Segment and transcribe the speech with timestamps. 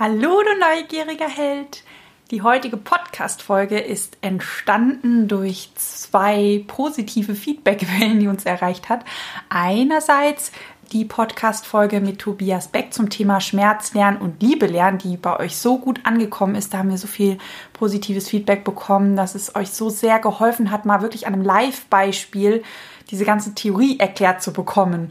[0.00, 1.82] Hallo, du neugieriger Held!
[2.30, 9.04] Die heutige Podcast-Folge ist entstanden durch zwei positive Feedbackwellen, die uns erreicht hat.
[9.48, 10.52] Einerseits
[10.92, 15.56] die Podcast-Folge mit Tobias Beck zum Thema Schmerz lernen und Liebe lernen, die bei euch
[15.56, 16.72] so gut angekommen ist.
[16.72, 17.36] Da haben wir so viel
[17.72, 22.62] positives Feedback bekommen, dass es euch so sehr geholfen hat, mal wirklich an einem Live-Beispiel
[23.10, 25.10] diese ganze Theorie erklärt zu bekommen.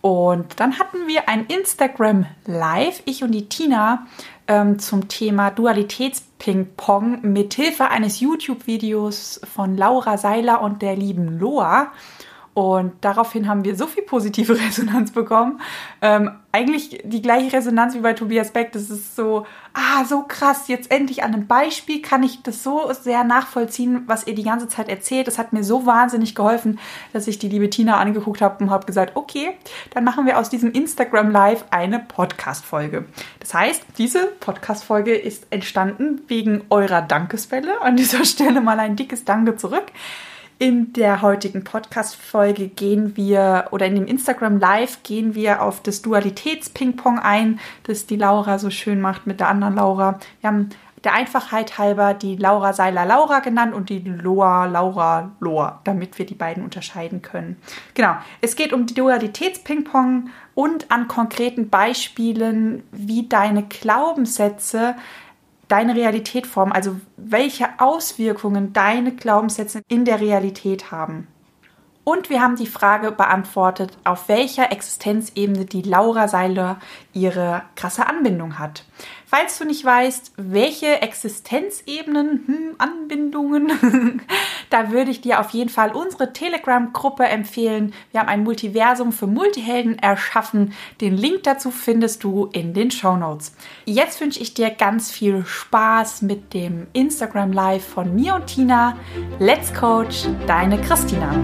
[0.00, 4.06] Und dann hatten wir ein Instagram Live, ich und die Tina,
[4.46, 11.92] ähm, zum Thema Dualitätsping-Pong mit Hilfe eines YouTube-Videos von Laura Seiler und der lieben Loa.
[12.58, 15.60] Und daraufhin haben wir so viel positive Resonanz bekommen.
[16.02, 18.72] Ähm, eigentlich die gleiche Resonanz wie bei Tobias Beck.
[18.72, 20.66] Das ist so, ah, so krass.
[20.66, 24.66] Jetzt endlich an einem Beispiel kann ich das so sehr nachvollziehen, was ihr die ganze
[24.66, 25.28] Zeit erzählt.
[25.28, 26.80] Das hat mir so wahnsinnig geholfen,
[27.12, 29.56] dass ich die liebe Tina angeguckt habe und habe gesagt, okay,
[29.90, 33.04] dann machen wir aus diesem Instagram Live eine Podcast-Folge.
[33.38, 37.82] Das heißt, diese Podcast-Folge ist entstanden wegen eurer Dankeswelle.
[37.82, 39.92] An dieser Stelle mal ein dickes Danke zurück.
[40.60, 46.02] In der heutigen Podcast-Folge gehen wir, oder in dem Instagram Live gehen wir auf das
[46.02, 50.18] Dualitäts-Ping-Pong ein, das die Laura so schön macht mit der anderen Laura.
[50.40, 50.70] Wir haben
[51.04, 56.26] der Einfachheit halber die Laura Seiler Laura genannt und die Loa Laura Loa, damit wir
[56.26, 57.56] die beiden unterscheiden können.
[57.94, 64.96] Genau, es geht um die Dualitäts-Ping-Pong und an konkreten Beispielen, wie deine Glaubenssätze
[65.68, 71.28] deine Realität formen, also welche Auswirkungen deine Glaubenssätze in der Realität haben.
[72.04, 76.78] Und wir haben die Frage beantwortet, auf welcher Existenzebene die Laura Seiler
[77.12, 78.84] ihre krasse Anbindung hat.
[79.30, 84.22] Falls du nicht weißt, welche Existenzebenen, hm, Anbindungen,
[84.70, 87.92] da würde ich dir auf jeden Fall unsere Telegram-Gruppe empfehlen.
[88.10, 90.72] Wir haben ein Multiversum für Multihelden erschaffen.
[91.02, 93.54] Den Link dazu findest du in den Show Notes.
[93.84, 98.96] Jetzt wünsche ich dir ganz viel Spaß mit dem Instagram Live von mir und Tina.
[99.38, 101.34] Let's Coach, deine Christina.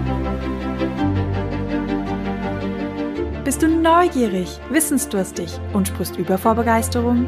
[3.43, 7.27] Bist du neugierig, wissensdurstig und sprichst über vor Begeisterung?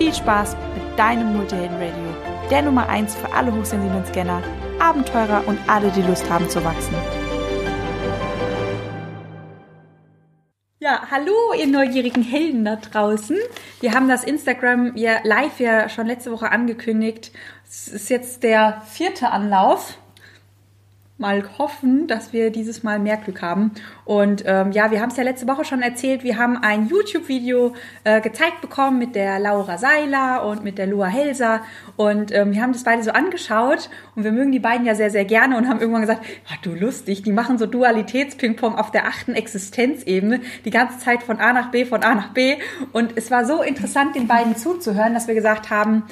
[0.00, 4.42] Viel Spaß mit deinem Multihelden Radio, der Nummer 1 für alle hochsensiblen Scanner,
[4.78, 6.94] Abenteurer und alle, die Lust haben zu wachsen.
[10.78, 13.36] Ja, hallo, ihr neugierigen Helden da draußen.
[13.80, 17.30] Wir haben das Instagram ja live ja schon letzte Woche angekündigt.
[17.68, 19.98] Es ist jetzt der vierte Anlauf
[21.20, 23.72] mal hoffen, dass wir dieses Mal mehr Glück haben.
[24.06, 26.24] Und ähm, ja, wir haben es ja letzte Woche schon erzählt.
[26.24, 31.06] Wir haben ein YouTube-Video äh, gezeigt bekommen mit der Laura Seiler und mit der Lua
[31.06, 31.60] Helser.
[31.96, 35.10] Und ähm, wir haben das beide so angeschaut und wir mögen die beiden ja sehr,
[35.10, 39.06] sehr gerne und haben irgendwann gesagt, oh, du lustig, die machen so Dualitäts-Ping-Pong auf der
[39.06, 42.56] achten Existenzebene, die ganze Zeit von A nach B, von A nach B.
[42.92, 46.04] Und es war so interessant, den beiden zuzuhören, dass wir gesagt haben,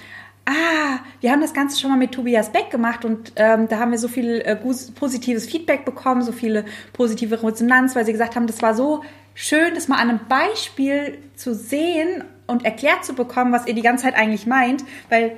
[0.48, 3.90] ah, wir haben das Ganze schon mal mit Tobias Beck gemacht und ähm, da haben
[3.90, 8.46] wir so viel äh, positives Feedback bekommen, so viele positive Resonanz, weil sie gesagt haben,
[8.46, 9.04] das war so
[9.34, 13.82] schön, das mal an einem Beispiel zu sehen und erklärt zu bekommen, was ihr die
[13.82, 15.36] ganze Zeit eigentlich meint, weil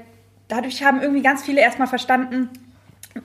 [0.48, 2.48] dadurch haben irgendwie ganz viele erstmal verstanden,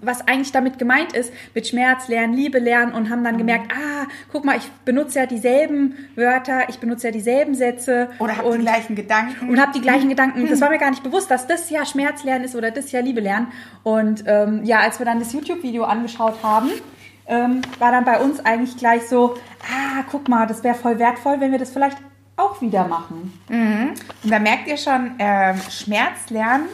[0.01, 4.07] was eigentlich damit gemeint ist, mit Schmerz lernen, Liebe lernen und haben dann gemerkt, ah,
[4.31, 8.09] guck mal, ich benutze ja dieselben Wörter, ich benutze ja dieselben Sätze.
[8.19, 9.49] Oder habe die gleichen Gedanken.
[9.49, 10.47] Und habe die gleichen Gedanken.
[10.49, 12.99] Das war mir gar nicht bewusst, dass das ja Schmerz lernen ist oder das ja
[12.99, 13.47] Liebe lernen.
[13.83, 16.69] Und ähm, ja, als wir dann das YouTube-Video angeschaut haben,
[17.27, 21.39] ähm, war dann bei uns eigentlich gleich so, ah, guck mal, das wäre voll wertvoll,
[21.39, 21.97] wenn wir das vielleicht
[22.37, 23.39] auch wieder machen.
[23.49, 23.93] Mhm.
[24.23, 26.65] Und da merkt ihr schon, äh, Schmerz lernen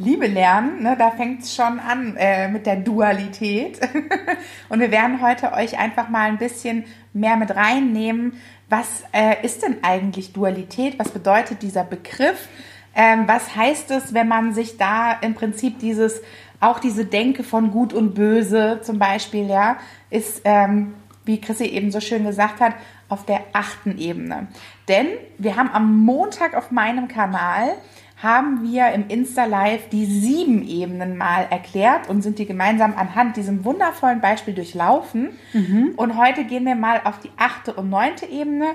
[0.00, 3.80] Liebe lernen, ne, da fängt es schon an äh, mit der Dualität.
[4.68, 8.40] und wir werden heute euch einfach mal ein bisschen mehr mit reinnehmen.
[8.68, 10.98] Was äh, ist denn eigentlich Dualität?
[10.98, 12.48] Was bedeutet dieser Begriff?
[12.94, 16.22] Ähm, was heißt es, wenn man sich da im Prinzip dieses,
[16.60, 19.76] auch diese Denke von Gut und Böse zum Beispiel, ja,
[20.08, 20.94] ist, ähm,
[21.24, 22.74] wie Chrissy eben so schön gesagt hat,
[23.08, 24.48] auf der achten Ebene.
[24.88, 25.06] Denn
[25.36, 27.74] wir haben am Montag auf meinem Kanal
[28.22, 33.64] haben wir im Insta-Live die sieben Ebenen mal erklärt und sind die gemeinsam anhand diesem
[33.64, 35.30] wundervollen Beispiel durchlaufen.
[35.52, 35.94] Mhm.
[35.96, 38.72] Und heute gehen wir mal auf die achte und neunte Ebene.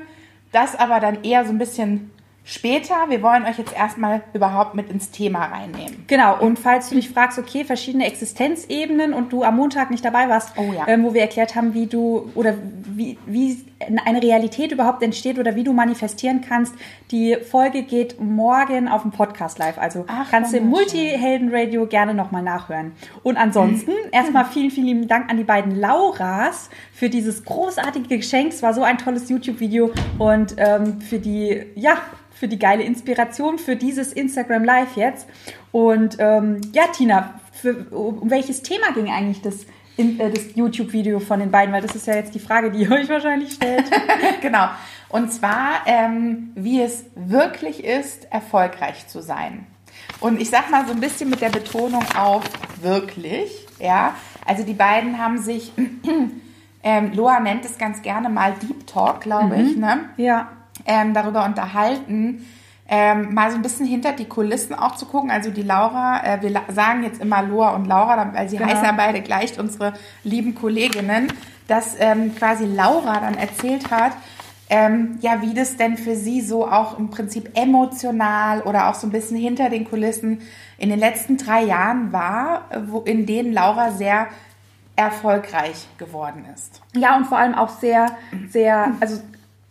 [0.51, 2.12] Das aber dann eher so ein bisschen
[2.44, 2.95] später.
[3.09, 6.06] Wir wollen euch jetzt erstmal überhaupt mit ins Thema reinnehmen.
[6.07, 10.30] Genau, und falls du dich fragst, okay, verschiedene Existenzebenen und du am Montag nicht dabei
[10.30, 10.88] warst, Oh ja.
[10.88, 12.53] ähm, wo wir erklärt haben, wie du oder
[12.88, 13.65] wie, wie
[14.05, 16.73] eine Realität überhaupt entsteht oder wie du manifestieren kannst,
[17.11, 19.77] die Folge geht morgen auf dem Podcast live.
[19.77, 20.69] Also Ach, kannst du im.
[20.69, 22.93] Multiheldenradio gerne nochmal nachhören.
[23.23, 24.09] Und ansonsten Mhm.
[24.11, 28.53] erstmal vielen, vielen lieben Dank an die beiden Lauras für dieses großartige Geschenk.
[28.53, 31.97] Es war so ein tolles YouTube-Video und ähm, für die, ja,
[32.31, 35.27] für die geile Inspiration für dieses Instagram Live jetzt.
[35.71, 39.65] Und ähm, ja, Tina, für, um welches Thema ging eigentlich das,
[39.97, 41.74] in, äh, das YouTube-Video von den beiden?
[41.74, 43.86] Weil das ist ja jetzt die Frage, die ihr euch wahrscheinlich stellt.
[44.42, 44.68] genau.
[45.09, 49.65] Und zwar, ähm, wie es wirklich ist, erfolgreich zu sein.
[50.19, 52.44] Und ich sag mal so ein bisschen mit der Betonung auf
[52.81, 54.15] wirklich, ja.
[54.45, 55.71] Also die beiden haben sich,
[56.83, 60.09] ähm, Loa nennt es ganz gerne mal Deep Talk, glaube ich, ne?
[60.18, 60.50] ja.
[60.86, 62.45] ähm, darüber unterhalten,
[62.87, 65.31] ähm, mal so ein bisschen hinter die Kulissen auch zu gucken.
[65.31, 68.69] Also die Laura, äh, wir la- sagen jetzt immer Loa und Laura, weil sie Genau.
[68.69, 69.93] heißen ja beide gleich, unsere
[70.23, 71.27] lieben Kolleginnen,
[71.67, 74.11] dass ähm, quasi Laura dann erzählt hat,
[74.69, 79.07] ähm, ja, wie das denn für sie so auch im Prinzip emotional oder auch so
[79.07, 80.41] ein bisschen hinter den Kulissen
[80.77, 84.27] in den letzten drei Jahren war, wo, in denen Laura sehr
[84.95, 86.81] erfolgreich geworden ist.
[86.95, 88.07] Ja, und vor allem auch sehr,
[88.49, 89.19] sehr, also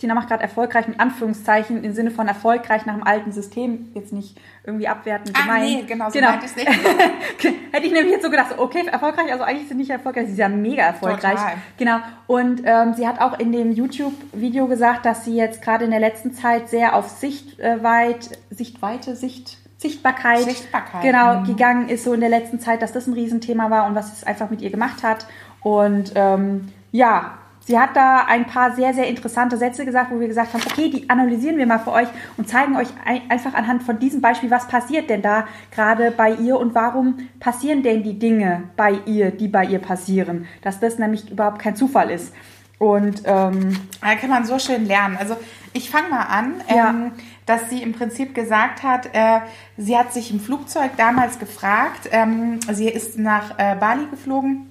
[0.04, 4.12] Tina macht gerade erfolgreich mit Anführungszeichen im Sinne von erfolgreich nach dem alten System, jetzt
[4.12, 5.64] nicht irgendwie abwertend Ah, gemeint.
[5.64, 6.68] nee, genau, so meinte ich's nicht.
[7.72, 10.38] Hätte ich nämlich jetzt so gedacht, okay, erfolgreich, also eigentlich sind nicht erfolgreich, sie ist
[10.38, 11.38] ja mega erfolgreich.
[11.38, 11.54] Total.
[11.78, 11.96] Genau.
[12.26, 16.00] Und ähm, sie hat auch in dem YouTube-Video gesagt, dass sie jetzt gerade in der
[16.00, 21.44] letzten Zeit sehr auf Sichtweit, Sichtweite, Sicht, Sichtbarkeit, Sichtbarkeit, genau, mhm.
[21.46, 24.22] gegangen ist so in der letzten Zeit, dass das ein Riesenthema war und was es
[24.24, 25.26] einfach mit ihr gemacht hat.
[25.62, 30.28] Und ähm, ja, sie hat da ein paar sehr, sehr interessante Sätze gesagt, wo wir
[30.28, 33.82] gesagt haben, okay, die analysieren wir mal für euch und zeigen euch ein, einfach anhand
[33.82, 38.18] von diesem Beispiel, was passiert denn da gerade bei ihr und warum passieren denn die
[38.18, 40.46] Dinge bei ihr, die bei ihr passieren.
[40.62, 42.34] Dass das nämlich überhaupt kein Zufall ist.
[42.78, 45.16] Und ähm, Da kann man so schön lernen.
[45.18, 45.36] Also
[45.72, 46.90] ich fange mal an, Ja.
[46.90, 47.12] ähm,
[47.46, 49.40] dass sie im Prinzip gesagt hat, äh,
[49.76, 54.66] sie hat sich im Flugzeug damals gefragt, ähm, sie ist nach äh, Bali geflogen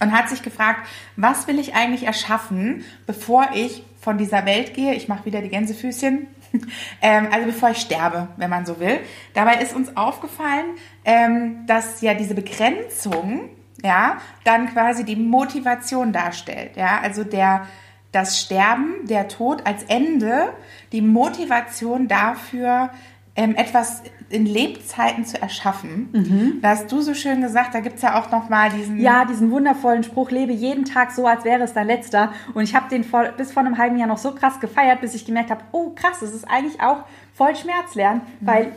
[0.00, 4.94] und hat sich gefragt, was will ich eigentlich erschaffen, bevor ich von dieser Welt gehe.
[4.94, 6.28] Ich mache wieder die Gänsefüßchen.
[7.02, 9.00] ähm, also bevor ich sterbe, wenn man so will.
[9.34, 13.48] Dabei ist uns aufgefallen, ähm, dass ja diese Begrenzung,
[13.82, 16.76] ja, dann quasi die Motivation darstellt.
[16.76, 17.66] Ja, also der
[18.12, 20.52] das Sterben, der Tod als Ende,
[20.92, 22.90] die Motivation dafür,
[23.36, 26.58] ähm, etwas in Lebzeiten zu erschaffen.
[26.62, 28.98] Da hast du so schön gesagt, da gibt's ja auch noch mal diesen...
[28.98, 32.32] Ja, diesen wundervollen Spruch, lebe jeden Tag so, als wäre es dein letzter.
[32.54, 35.14] Und ich habe den vor, bis vor einem halben Jahr noch so krass gefeiert, bis
[35.14, 37.04] ich gemerkt habe, oh krass, das ist eigentlich auch
[37.34, 38.72] voll Schmerzlernen, weil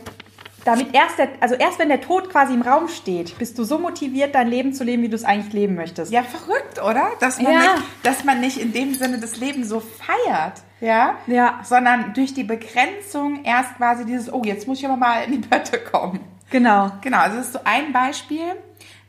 [0.64, 3.78] damit erst, der, also erst wenn der Tod quasi im Raum steht, bist du so
[3.78, 6.12] motiviert, dein Leben zu leben, wie du es eigentlich leben möchtest.
[6.12, 7.08] Ja, verrückt, oder?
[7.18, 7.58] Dass man, Ja.
[7.60, 11.16] nicht, dass man nicht in dem Sinne das Leben so feiert, ja?
[11.26, 11.60] Ja.
[11.62, 15.48] Sondern durch die Begrenzung erst quasi dieses, oh, jetzt muss ich aber mal in die
[15.48, 16.20] Pötte kommen.
[16.50, 16.90] Genau.
[17.00, 18.56] Genau, also das ist so ein Beispiel.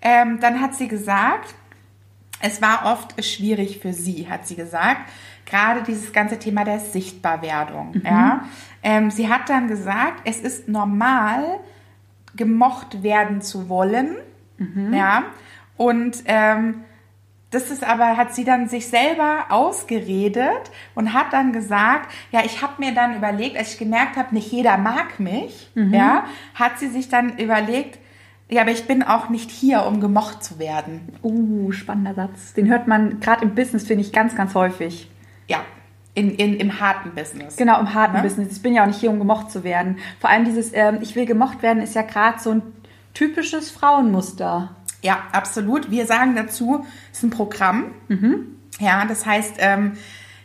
[0.01, 1.55] Ähm, dann hat sie gesagt,
[2.39, 5.01] es war oft schwierig für sie, hat sie gesagt.
[5.45, 8.01] Gerade dieses ganze Thema der Sichtbarwerdung.
[8.03, 8.45] Ja?
[8.83, 11.59] Ähm, sie hat dann gesagt, es ist normal,
[12.35, 14.15] gemocht werden zu wollen.
[14.91, 15.23] Ja.
[15.75, 16.83] Und ähm,
[17.51, 22.61] das ist aber, hat sie dann sich selber ausgeredet und hat dann gesagt, ja, ich
[22.61, 26.87] habe mir dann überlegt, als ich gemerkt habe, nicht jeder mag mich, ja, hat sie
[26.87, 27.99] sich dann überlegt,
[28.49, 31.07] ja, aber ich bin auch nicht hier, um gemocht zu werden.
[31.23, 32.53] Uh, spannender Satz.
[32.53, 35.09] Den hört man gerade im Business, finde ich, ganz, ganz häufig.
[35.47, 35.59] Ja,
[36.13, 37.55] in, in, im harten Business.
[37.55, 38.23] Genau, im harten Ne?
[38.23, 38.51] Business.
[38.51, 39.99] Ich bin ja auch nicht hier, um gemocht zu werden.
[40.19, 42.61] Vor allem dieses, ähm, ich will gemocht werden, ist ja gerade so ein
[43.13, 44.75] typisches Frauenmuster.
[45.01, 45.89] Ja, absolut.
[45.89, 47.85] Wir sagen dazu, es ist ein Programm.
[48.79, 49.97] Ja, das heißt, ähm,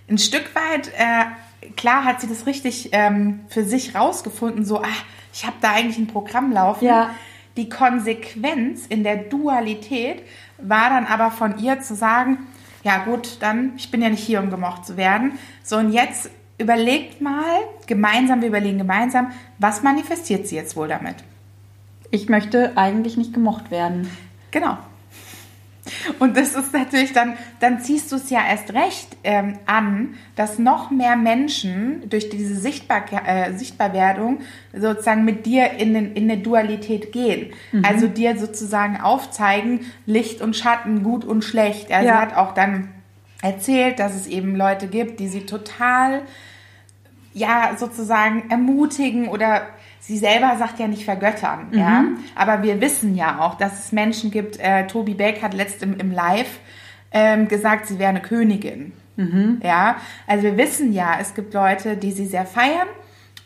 [0.08, 4.88] ein Stück weit, äh, klar hat sie das richtig ähm, für sich rausgefunden, so, ah,
[5.32, 6.86] ich habe da eigentlich ein Programm laufen.
[6.86, 7.10] Ja.
[7.56, 10.22] Die Konsequenz in der Dualität
[10.58, 12.38] war dann aber von ihr zu sagen,
[12.82, 15.32] ja gut, dann, ich bin ja nicht hier, um gemocht zu werden.
[15.62, 21.16] So, und jetzt überlegt mal, gemeinsam, wir überlegen gemeinsam, was manifestiert sie jetzt wohl damit?
[22.10, 24.08] Ich möchte eigentlich nicht gemocht werden.
[24.50, 24.78] Genau.
[26.18, 30.58] Und das ist natürlich dann, dann ziehst du es ja erst recht ähm, an, dass
[30.58, 34.40] noch mehr Menschen durch diese Sichtbarke äh, Sichtbarwerdung
[34.74, 37.52] sozusagen mit dir in, den, in eine Dualität gehen.
[37.84, 41.92] Also dir sozusagen aufzeigen, Licht und Schatten, gut und schlecht.
[41.92, 42.14] Also Ja.
[42.16, 42.88] sie hat auch dann
[43.42, 46.22] erzählt, dass es eben Leute gibt, die sie total
[47.32, 49.66] ja sozusagen ermutigen oder
[50.06, 51.78] sie selber sagt ja nicht vergöttern, mhm.
[51.78, 52.04] ja.
[52.34, 54.58] Aber wir wissen ja auch, dass es Menschen gibt.
[54.58, 56.60] Äh, Tobi Beck hat letzt im, im Live
[57.10, 58.92] ähm, gesagt, sie wäre eine Königin.
[59.16, 59.60] Mhm.
[59.62, 59.96] Ja,
[60.26, 62.88] also wir wissen ja, es gibt Leute, die sie sehr feiern.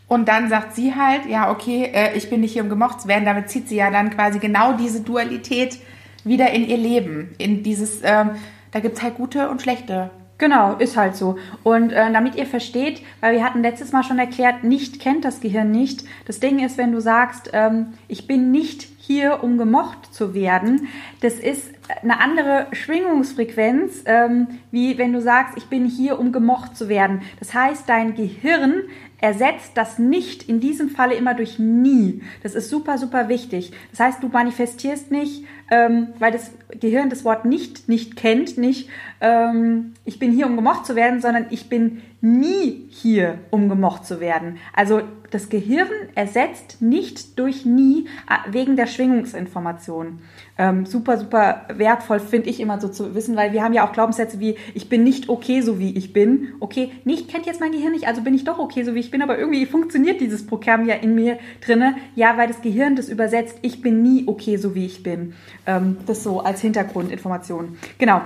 [0.09, 3.09] Und dann sagt sie halt, ja, okay, äh, ich bin nicht hier, um gemocht zu
[3.09, 3.25] werden.
[3.25, 5.79] Damit zieht sie ja dann quasi genau diese Dualität
[6.25, 7.31] wieder in ihr Leben.
[7.39, 8.31] In dieses, ähm,
[8.73, 11.37] da gibt's halt gute und schlechte Genau, ist halt so.
[11.65, 15.41] Und äh, damit ihr versteht, weil wir hatten letztes Mal schon erklärt, nicht kennt das
[15.41, 16.05] Gehirn nicht.
[16.27, 20.89] Das Ding ist, wenn du sagst, ähm, ich bin nicht hier, um gemocht zu werden,
[21.21, 21.71] das ist
[22.03, 27.21] eine andere Schwingungsfrequenz, ähm, wie wenn du sagst, ich bin hier, um gemocht zu werden.
[27.39, 28.85] Das heißt, dein Gehirn
[29.21, 32.23] ersetzt das nicht in diesem Falle immer durch nie.
[32.43, 33.73] Das ist super, super wichtig.
[33.91, 38.89] Das heißt, du manifestierst nicht, ähm, weil das Gehirn das Wort nicht nicht kennt, nicht
[39.21, 44.05] ähm, ich bin hier, um gemocht zu werden, sondern ich bin nie hier, um gemocht
[44.05, 44.59] zu werden.
[44.75, 50.21] Also das Gehirn ersetzt nicht durch nie äh, wegen der Schwingungsinformation.
[50.59, 53.93] Ähm, super, super wertvoll finde ich immer so zu wissen, weil wir haben ja auch
[53.93, 56.49] Glaubenssätze wie ich bin nicht okay, so wie ich bin.
[56.61, 59.11] Okay, nicht kennt jetzt mein Gehirn nicht, also bin ich doch okay, so wie ich
[59.11, 61.97] bin, aber irgendwie funktioniert dieses Programm ja in mir drinne.
[62.15, 65.35] Ja, weil das Gehirn das übersetzt, ich bin nie okay, so wie ich bin.
[65.67, 67.79] Ähm, das so als Hintergrundinformation.
[67.99, 68.23] Genau.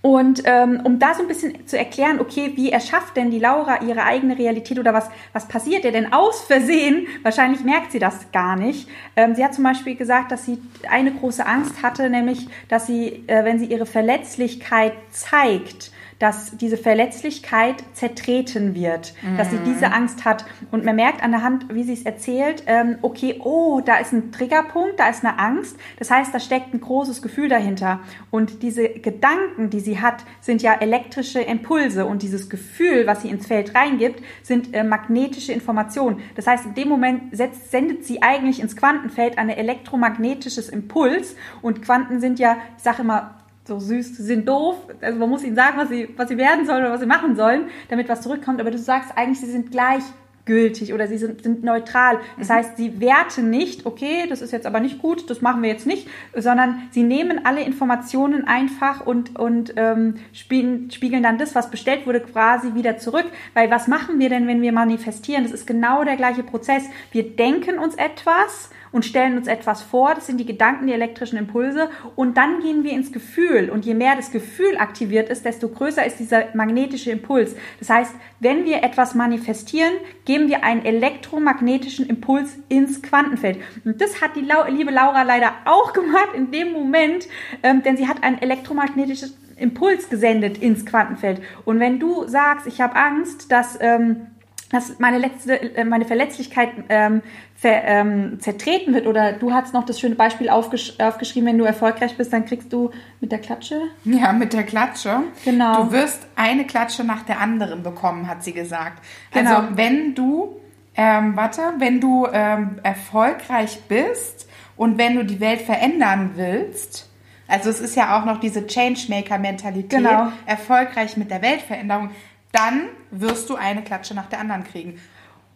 [0.00, 3.82] Und ähm, um da so ein bisschen zu erklären, okay, wie erschafft denn die Laura
[3.82, 7.06] ihre eigene Realität oder was, was passiert ihr denn aus Versehen?
[7.22, 8.88] Wahrscheinlich merkt sie das gar nicht.
[9.16, 13.24] Ähm, sie hat zum Beispiel gesagt, dass sie eine große Angst hatte, nämlich, dass sie,
[13.26, 19.36] äh, wenn sie ihre Verletzlichkeit zeigt, dass diese Verletzlichkeit zertreten wird, mhm.
[19.36, 19.92] dass sie diese mhm.
[19.92, 20.44] Angst hat.
[20.70, 24.12] Und man merkt an der Hand, wie sie es erzählt, ähm, okay, oh, da ist
[24.12, 25.76] ein Triggerpunkt, da ist eine Angst.
[25.98, 28.00] Das heißt, da steckt ein großes Gefühl dahinter.
[28.30, 32.06] Und diese Gedanken, die sie hat, sind ja elektrische Impulse.
[32.06, 36.20] Und dieses Gefühl, was sie ins Feld reingibt, sind äh, magnetische Informationen.
[36.34, 41.36] Das heißt, in dem Moment setzt, sendet sie eigentlich ins Quantenfeld ein elektromagnetisches Impuls.
[41.62, 43.34] Und Quanten sind ja, ich sage immer,
[43.68, 44.76] so süß, sie sind doof.
[45.00, 47.36] Also man muss ihnen sagen, was sie, was sie werden sollen oder was sie machen
[47.36, 48.60] sollen, damit was zurückkommt.
[48.60, 52.18] Aber du sagst eigentlich, sie sind gleichgültig oder sie sind, sind neutral.
[52.38, 52.52] Das mhm.
[52.54, 55.86] heißt, sie werten nicht, okay, das ist jetzt aber nicht gut, das machen wir jetzt
[55.86, 61.70] nicht, sondern sie nehmen alle Informationen einfach und, und ähm, spiegeln, spiegeln dann das, was
[61.70, 63.26] bestellt wurde, quasi wieder zurück.
[63.54, 65.44] Weil was machen wir denn, wenn wir manifestieren?
[65.44, 66.84] Das ist genau der gleiche Prozess.
[67.12, 70.14] Wir denken uns etwas und stellen uns etwas vor.
[70.14, 71.90] Das sind die Gedanken, die elektrischen Impulse.
[72.16, 73.70] Und dann gehen wir ins Gefühl.
[73.70, 77.54] Und je mehr das Gefühl aktiviert ist, desto größer ist dieser magnetische Impuls.
[77.78, 79.92] Das heißt, wenn wir etwas manifestieren,
[80.24, 83.58] geben wir einen elektromagnetischen Impuls ins Quantenfeld.
[83.84, 87.28] Und das hat die liebe Laura leider auch gemacht in dem Moment,
[87.62, 91.42] ähm, denn sie hat ein elektromagnetisches Impuls gesendet ins Quantenfeld.
[91.64, 94.28] Und wenn du sagst, ich habe Angst, dass ähm,
[94.70, 97.22] dass meine letzte, äh, meine Verletzlichkeit ähm,
[97.58, 101.64] ver, ähm, zertreten wird oder du hast noch das schöne Beispiel aufgesch aufgeschrieben, wenn du
[101.64, 103.80] erfolgreich bist, dann kriegst du mit der Klatsche.
[104.04, 105.22] Ja, mit der Klatsche.
[105.44, 105.84] Genau.
[105.84, 109.04] Du wirst eine Klatsche nach der anderen bekommen, hat sie gesagt.
[109.32, 109.56] Genau.
[109.56, 110.60] Also wenn du,
[110.94, 117.10] ähm, warte, wenn du ähm, erfolgreich bist und wenn du die Welt verändern willst,
[117.48, 120.30] also es ist ja auch noch diese Changemaker-Mentalität, genau.
[120.46, 122.10] erfolgreich mit der Weltveränderung,
[122.52, 125.00] dann wirst du eine Klatsche nach der anderen kriegen.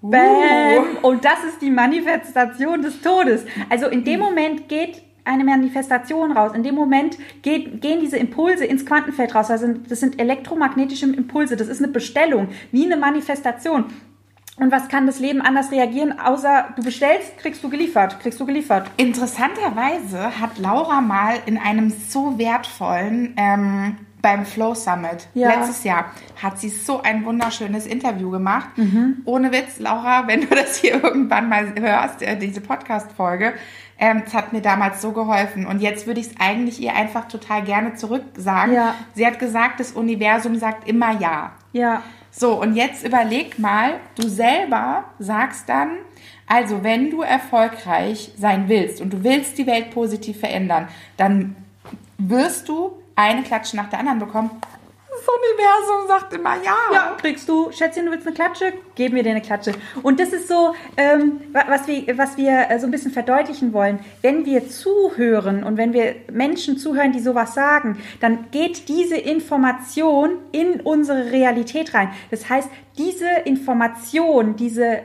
[0.03, 0.97] Bam!
[1.03, 1.09] Uh.
[1.09, 3.45] Und das ist die Manifestation des Todes.
[3.71, 6.53] Also in dem Moment geht eine Manifestation raus.
[6.55, 9.51] In dem Moment geht, gehen diese Impulse ins Quantenfeld raus.
[9.51, 11.57] Also das sind elektromagnetische Impulse.
[11.57, 13.85] Das ist eine Bestellung, wie eine Manifestation.
[14.57, 18.45] Und was kann das Leben anders reagieren, außer du bestellst, kriegst du geliefert, kriegst du
[18.45, 18.91] geliefert.
[18.99, 25.49] Interessanterweise hat Laura mal in einem so wertvollen ähm, beim Flow Summit ja.
[25.49, 26.07] letztes Jahr
[26.41, 28.69] hat sie so ein wunderschönes Interview gemacht.
[28.77, 29.19] Mhm.
[29.25, 33.55] Ohne Witz, Laura, wenn du das hier irgendwann mal hörst, äh, diese Podcast-Folge,
[33.99, 35.67] ähm, es hat mir damals so geholfen.
[35.67, 38.73] Und jetzt würde ich es eigentlich ihr einfach total gerne zurücksagen.
[38.73, 38.95] Ja.
[39.15, 41.53] Sie hat gesagt, das Universum sagt immer Ja.
[41.73, 42.03] Ja.
[42.35, 45.99] So, und jetzt überleg mal, du selber sagst dann,
[46.47, 50.89] also wenn du erfolgreich sein willst und du willst die Welt positiv verändern,
[51.19, 51.57] dann
[52.17, 54.51] wirst du eine Klatsche nach der anderen bekommen.
[55.13, 56.75] Das Universum sagt immer ja.
[56.93, 58.73] Ja, kriegst du, Schätzchen, du willst eine Klatsche?
[58.95, 59.73] Geben wir dir eine Klatsche.
[60.03, 64.01] Und das ist so, ähm, was, wir, was wir äh, so ein bisschen verdeutlichen wollen.
[64.23, 70.39] Wenn wir zuhören und wenn wir Menschen zuhören, die sowas sagen, dann geht diese Information
[70.51, 72.11] in unsere Realität rein.
[72.31, 75.03] Das heißt, diese Information, diese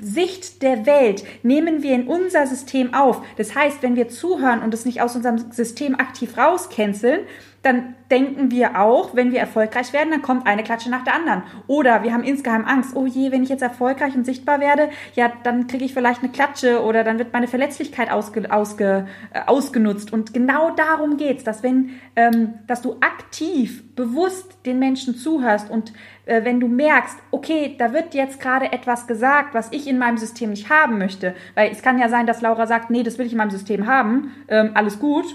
[0.00, 3.22] Sicht der Welt nehmen wir in unser System auf.
[3.36, 7.20] Das heißt, wenn wir zuhören und es nicht aus unserem System aktiv rauscanceln,
[7.62, 11.42] dann denken wir auch, wenn wir erfolgreich werden, dann kommt eine Klatsche nach der anderen.
[11.66, 15.30] Oder wir haben insgeheim Angst, oh je, wenn ich jetzt erfolgreich und sichtbar werde, ja,
[15.42, 20.10] dann kriege ich vielleicht eine Klatsche oder dann wird meine Verletzlichkeit ausge, ausge, äh, ausgenutzt.
[20.12, 25.92] Und genau darum geht's, dass wenn, ähm, dass du aktiv, bewusst den Menschen zuhörst und
[26.24, 30.16] äh, wenn du merkst, okay, da wird jetzt gerade etwas gesagt, was ich in meinem
[30.16, 33.26] System nicht haben möchte, weil es kann ja sein, dass Laura sagt, nee, das will
[33.26, 35.26] ich in meinem System haben, ähm, alles gut,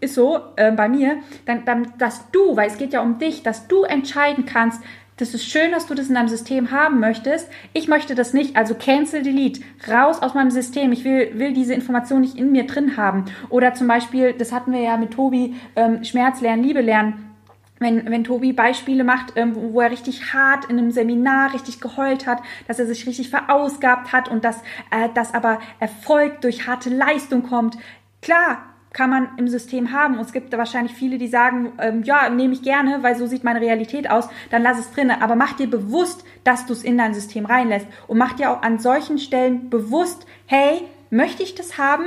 [0.00, 3.42] ist so äh, bei mir, dann, dann, dass du, weil es geht ja um dich,
[3.42, 4.82] dass du entscheiden kannst,
[5.16, 7.48] das ist schön, dass du das in deinem System haben möchtest.
[7.72, 10.90] Ich möchte das nicht, also cancel, delete, raus aus meinem System.
[10.90, 13.26] Ich will, will diese Information nicht in mir drin haben.
[13.48, 17.30] Oder zum Beispiel, das hatten wir ja mit Tobi, ähm, Schmerz lernen, Liebe lernen.
[17.78, 22.26] Wenn, wenn Tobi Beispiele macht, ähm, wo er richtig hart in einem Seminar richtig geheult
[22.26, 26.90] hat, dass er sich richtig verausgabt hat und dass, äh, dass aber Erfolg durch harte
[26.90, 27.76] Leistung kommt.
[28.20, 30.14] Klar, kann man im System haben.
[30.14, 33.26] Und es gibt da wahrscheinlich viele, die sagen, ähm, ja, nehme ich gerne, weil so
[33.26, 35.20] sieht meine Realität aus, dann lass es drinne.
[35.20, 37.86] Aber mach dir bewusst, dass du es in dein System reinlässt.
[38.06, 42.04] Und mach dir auch an solchen Stellen bewusst, hey, möchte ich das haben?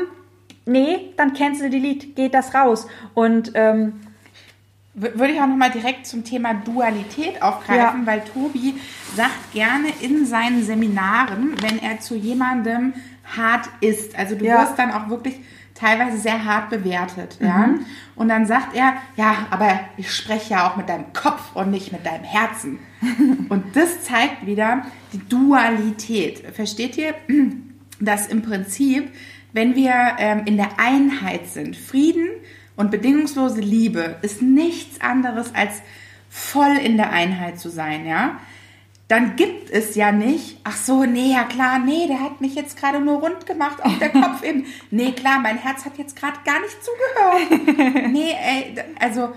[0.65, 2.87] Nee, dann cancel delete, geht das raus.
[3.13, 3.99] Und ähm,
[4.93, 8.05] würde ich auch nochmal direkt zum Thema Dualität aufgreifen, ja.
[8.05, 8.75] weil Tobi
[9.15, 12.93] sagt gerne in seinen Seminaren, wenn er zu jemandem
[13.35, 14.61] hart ist, also du ja.
[14.61, 15.35] wirst dann auch wirklich
[15.77, 17.37] teilweise sehr hart bewertet.
[17.39, 17.67] Ja?
[17.67, 17.85] Mhm.
[18.15, 21.91] Und dann sagt er, ja, aber ich spreche ja auch mit deinem Kopf und nicht
[21.91, 22.79] mit deinem Herzen.
[23.49, 26.43] und das zeigt wieder die Dualität.
[26.53, 27.13] Versteht ihr,
[27.99, 29.11] dass im Prinzip,
[29.53, 32.27] wenn wir ähm, in der Einheit sind, Frieden
[32.75, 35.81] und bedingungslose Liebe ist nichts anderes als
[36.29, 38.39] voll in der Einheit zu sein, ja?
[39.07, 42.77] Dann gibt es ja nicht, ach so, nee, ja klar, nee, der hat mich jetzt
[42.77, 44.65] gerade nur rund gemacht auf der Kopfebene.
[44.91, 48.11] nee, klar, mein Herz hat jetzt gerade gar nicht zugehört.
[48.11, 49.29] nee, ey, also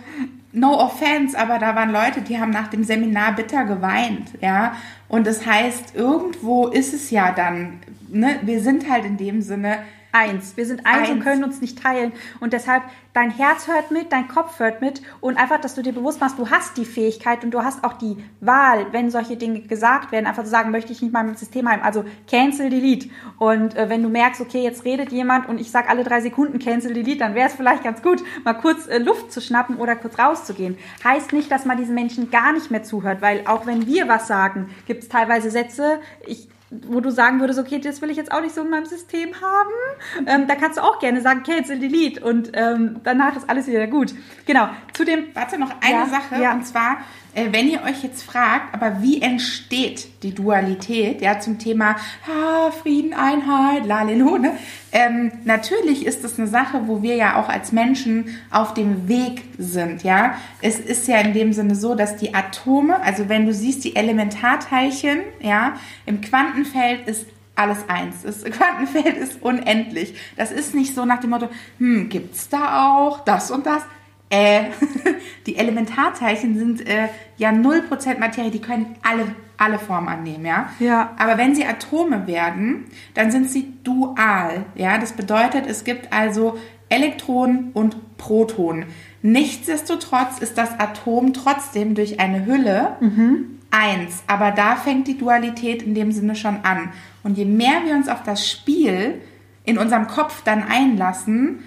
[0.53, 4.75] no offense, aber da waren Leute, die haben nach dem Seminar bitter geweint, ja.
[5.09, 9.79] Und das heißt, irgendwo ist es ja dann, ne, wir sind halt in dem Sinne
[10.13, 10.57] eins.
[10.57, 12.13] Wir sind eins, eins, und können uns nicht teilen.
[12.41, 15.03] Und deshalb, dein Herz hört mit, dein Kopf hört mit.
[15.21, 17.95] Und einfach, dass du dir bewusst machst, du hast die Fähigkeit und du hast auch
[17.95, 21.35] die Wahl, wenn solche Dinge gesagt werden, einfach zu sagen, möchte ich nicht mal im
[21.35, 21.83] System haben.
[21.83, 23.09] Also cancel, delete.
[23.39, 26.59] Und äh, wenn du merkst, okay, jetzt redet jemand und ich sage alle drei Sekunden
[26.59, 29.97] cancel, delete, dann wäre es vielleicht ganz gut, mal kurz äh, Luft zu schnappen oder
[29.97, 30.79] kurz rauszugehen.
[31.05, 34.27] Heißt nicht, dass man diesen Menschen gar nicht mehr zuhört, weil auch wenn wir was
[34.27, 38.31] sagen, gibt es teilweise Sätze, ich wo du sagen würdest, okay, das will ich jetzt
[38.31, 41.79] auch nicht so in meinem System haben, ähm, da kannst du auch gerne sagen, cancel,
[41.79, 44.15] delete und ähm, danach ist alles wieder gut.
[44.47, 45.35] Genau, zu dem...
[45.35, 46.53] Warte, noch eine ja, Sache ja.
[46.53, 46.99] und zwar
[47.35, 51.97] wenn ihr euch jetzt fragt, aber wie entsteht die Dualität, ja, zum Thema
[52.29, 54.53] ah, Frieden, Einheit, Lalelu, ne?
[54.93, 59.43] Ähm, natürlich ist es eine Sache, wo wir ja auch als Menschen auf dem Weg
[59.59, 60.35] sind, ja.
[60.61, 63.95] Es ist ja in dem Sinne so, dass die Atome, also wenn du siehst, die
[63.95, 65.75] Elementarteilchen, ja,
[66.07, 68.23] im Quantenfeld ist alles eins.
[68.23, 70.15] Das Quantenfeld ist unendlich.
[70.37, 73.83] Das ist nicht so nach dem Motto, hm, gibt's da auch das und das?
[74.31, 74.67] Äh,
[75.47, 80.71] die Elementarteilchen sind äh, ja 0% Materie, die können alle, alle Formen annehmen, ja?
[80.79, 81.11] Ja.
[81.19, 84.99] Aber wenn sie Atome werden, dann sind sie dual, ja?
[84.99, 88.87] Das bedeutet, es gibt also Elektronen und Protonen.
[89.23, 93.59] Nichtsdestotrotz ist das Atom trotzdem durch eine Hülle mhm.
[93.71, 94.23] eins.
[94.27, 96.93] Aber da fängt die Dualität in dem Sinne schon an.
[97.23, 99.21] Und je mehr wir uns auf das Spiel
[99.65, 101.61] in unserem Kopf dann einlassen,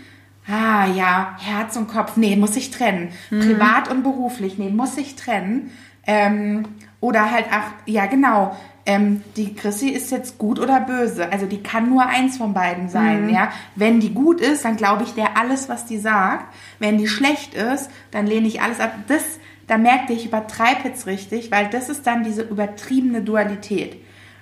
[0.48, 3.10] ah ja, Herz und Kopf, nee, muss ich trennen.
[3.30, 3.40] Mhm.
[3.40, 5.72] Privat und beruflich, nee, muss ich trennen.
[6.06, 6.66] Ähm,
[7.00, 11.32] oder halt, ach, ja genau, ähm, die Chrissy ist jetzt gut oder böse.
[11.32, 13.34] Also die kann nur eins von beiden sein, mhm.
[13.34, 13.52] ja.
[13.76, 16.54] Wenn die gut ist, dann glaube ich der alles, was die sagt.
[16.80, 18.94] Wenn die schlecht ist, dann lehne ich alles ab.
[19.08, 19.24] Das,
[19.68, 23.98] da merkte ich, übertreibe jetzt richtig, weil das ist dann diese übertriebene Dualität.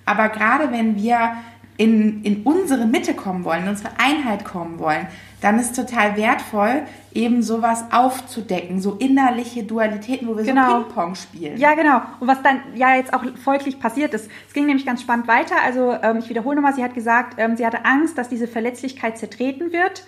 [0.05, 1.35] Aber gerade wenn wir
[1.77, 5.07] in, in unsere Mitte kommen wollen, in unsere Einheit kommen wollen,
[5.41, 10.79] dann ist total wertvoll, eben sowas aufzudecken, so innerliche Dualitäten, wo wir genau.
[10.79, 11.57] so Ping-Pong spielen.
[11.57, 12.01] Ja, genau.
[12.19, 14.29] Und was dann ja jetzt auch folglich passiert ist.
[14.47, 15.55] Es ging nämlich ganz spannend weiter.
[15.63, 19.17] Also ähm, ich wiederhole nochmal, sie hat gesagt, ähm, sie hatte Angst, dass diese Verletzlichkeit
[19.17, 20.03] zertreten wird.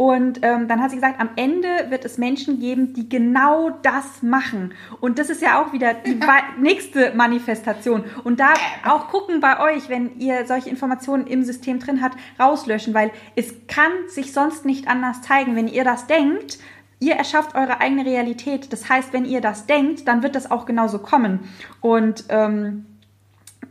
[0.00, 4.22] Und ähm, dann hat sie gesagt, am Ende wird es Menschen geben, die genau das
[4.22, 4.72] machen.
[4.98, 6.18] Und das ist ja auch wieder die
[6.58, 8.04] nächste Manifestation.
[8.24, 8.54] Und da
[8.88, 13.52] auch gucken bei euch, wenn ihr solche Informationen im System drin habt, rauslöschen, weil es
[13.66, 15.54] kann sich sonst nicht anders zeigen.
[15.54, 16.39] Wenn ihr das denkt,
[17.00, 18.72] ihr erschafft eure eigene Realität.
[18.72, 21.40] Das heißt, wenn ihr das denkt, dann wird das auch genauso kommen.
[21.80, 22.86] Und ähm,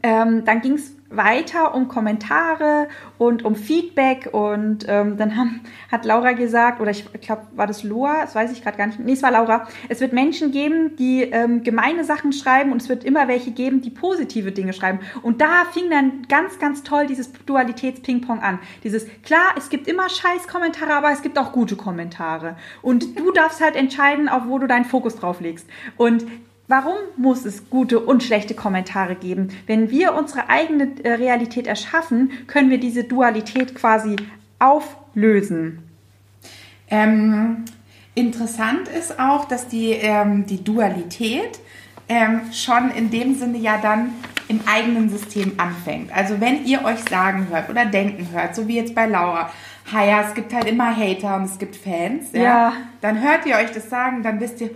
[0.03, 6.05] ähm, dann ging es weiter um Kommentare und um Feedback und ähm, dann haben, hat
[6.05, 9.13] Laura gesagt, oder ich glaube, war das Loa, das weiß ich gerade gar nicht, nee,
[9.13, 13.03] es war Laura, es wird Menschen geben, die ähm, gemeine Sachen schreiben und es wird
[13.03, 14.99] immer welche geben, die positive Dinge schreiben.
[15.23, 18.59] Und da fing dann ganz, ganz toll dieses Dualitäts-Ping-Pong an.
[18.83, 22.55] Dieses, klar, es gibt immer scheiß Kommentare, aber es gibt auch gute Kommentare.
[22.83, 25.67] Und du darfst halt entscheiden, auf wo du deinen Fokus drauf legst.
[25.97, 26.25] Und
[26.69, 29.49] Warum muss es gute und schlechte Kommentare geben?
[29.65, 34.17] Wenn wir unsere eigene äh, Realität erschaffen, können wir diese Dualität quasi
[34.59, 35.79] auflösen.
[36.87, 37.65] Ähm,
[38.13, 41.59] interessant ist auch, dass die, ähm, die Dualität
[42.07, 44.11] ähm, schon in dem Sinne ja dann
[44.47, 46.15] im eigenen System anfängt.
[46.15, 49.49] Also wenn ihr euch sagen hört oder denken hört, so wie jetzt bei Laura,
[49.91, 52.73] ja, es gibt halt immer Hater und es gibt Fans, ja, ja.
[53.01, 54.69] dann hört ihr euch das sagen, dann wisst ihr,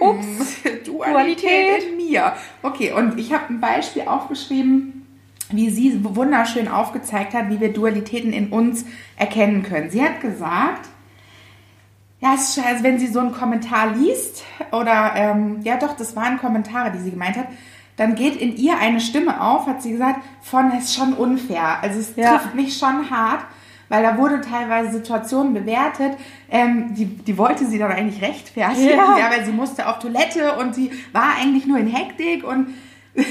[0.00, 2.32] Ups, Dualität, Dualität in mir.
[2.62, 5.06] Okay, und ich habe ein Beispiel aufgeschrieben,
[5.50, 8.84] wie sie wunderschön aufgezeigt hat, wie wir Dualitäten in uns
[9.16, 9.90] erkennen können.
[9.90, 10.88] Sie hat gesagt,
[12.20, 16.16] ja, es ist, also wenn sie so einen Kommentar liest, oder ähm, ja doch, das
[16.16, 17.48] waren Kommentare, die sie gemeint hat,
[17.96, 21.78] dann geht in ihr eine Stimme auf, hat sie gesagt, von es ist schon unfair.
[21.82, 22.38] Also es ja.
[22.38, 23.44] trifft mich schon hart
[23.88, 26.12] weil da wurde teilweise Situationen bewertet,
[26.50, 29.18] ähm, die, die wollte sie dann eigentlich rechtfertigen, ja.
[29.18, 29.30] ja.
[29.30, 32.68] weil sie musste auf Toilette und sie war eigentlich nur in Hektik und
[33.14, 33.24] das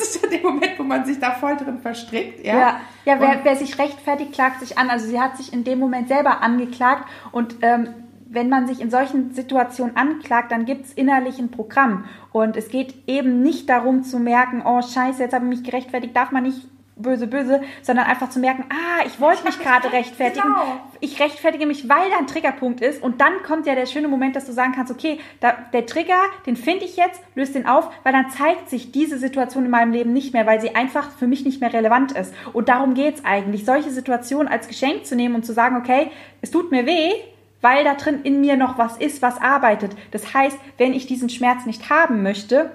[0.00, 2.46] ist ja der Moment, wo man sich da voll drin verstrickt.
[2.46, 4.88] Ja, ja, ja wer, wer, sich rechtfertigt, klagt sich an.
[4.88, 7.88] Also sie hat sich in dem Moment selber angeklagt und ähm,
[8.28, 12.04] wenn man sich in solchen Situationen anklagt, dann gibt es innerlich ein Programm.
[12.32, 16.14] Und es geht eben nicht darum zu merken, oh scheiße, jetzt habe ich mich gerechtfertigt,
[16.14, 20.48] darf man nicht böse, böse, sondern einfach zu merken, ah, ich wollte mich gerade rechtfertigen.
[20.48, 20.80] Genau.
[21.00, 23.02] Ich rechtfertige mich, weil da ein Triggerpunkt ist.
[23.02, 26.20] Und dann kommt ja der schöne Moment, dass du sagen kannst, okay, da, der Trigger,
[26.46, 29.92] den finde ich jetzt, löse den auf, weil dann zeigt sich diese Situation in meinem
[29.92, 32.34] Leben nicht mehr, weil sie einfach für mich nicht mehr relevant ist.
[32.54, 36.50] Und darum geht's eigentlich, solche Situationen als Geschenk zu nehmen und zu sagen, okay, es
[36.50, 37.12] tut mir weh,
[37.60, 39.96] weil da drin in mir noch was ist, was arbeitet.
[40.12, 42.70] Das heißt, wenn ich diesen Schmerz nicht haben möchte,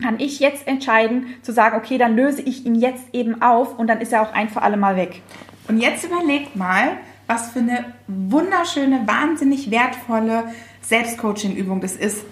[0.00, 3.86] kann ich jetzt entscheiden zu sagen, okay, dann löse ich ihn jetzt eben auf und
[3.86, 5.22] dann ist er auch ein für alle Mal weg.
[5.68, 10.52] Und jetzt überlegt mal, was für eine wunderschöne, wahnsinnig wertvolle
[10.82, 12.24] Selbstcoaching-Übung das ist.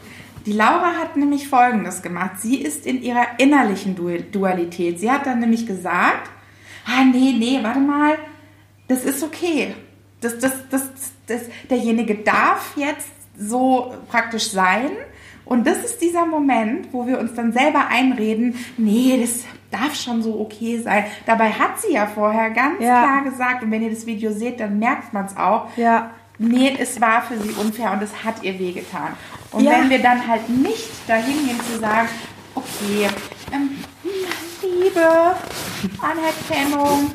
[0.46, 2.40] Die Laura hat nämlich Folgendes gemacht.
[2.40, 3.94] Sie ist in ihrer innerlichen
[4.32, 4.98] Dualität.
[4.98, 6.30] Sie hat dann nämlich gesagt,
[6.86, 8.18] ah nee, nee, warte mal,
[8.88, 9.74] das ist okay.
[10.20, 10.82] Das, das, das,
[11.26, 14.90] das, derjenige darf jetzt so praktisch sein
[15.50, 19.40] und das ist dieser Moment, wo wir uns dann selber einreden, nee, das
[19.72, 21.06] darf schon so okay sein.
[21.26, 23.02] Dabei hat sie ja vorher ganz ja.
[23.02, 25.66] klar gesagt, und wenn ihr das Video seht, dann merkt man es auch.
[25.76, 26.12] Ja.
[26.38, 29.14] Nee, es war für sie unfair und es hat ihr wehgetan.
[29.50, 29.72] Und ja.
[29.72, 32.08] wenn wir dann halt nicht dahin gehen zu sagen,
[32.54, 33.08] okay,
[33.52, 33.70] ähm,
[34.62, 35.34] Liebe,
[36.00, 37.10] Anerkennung,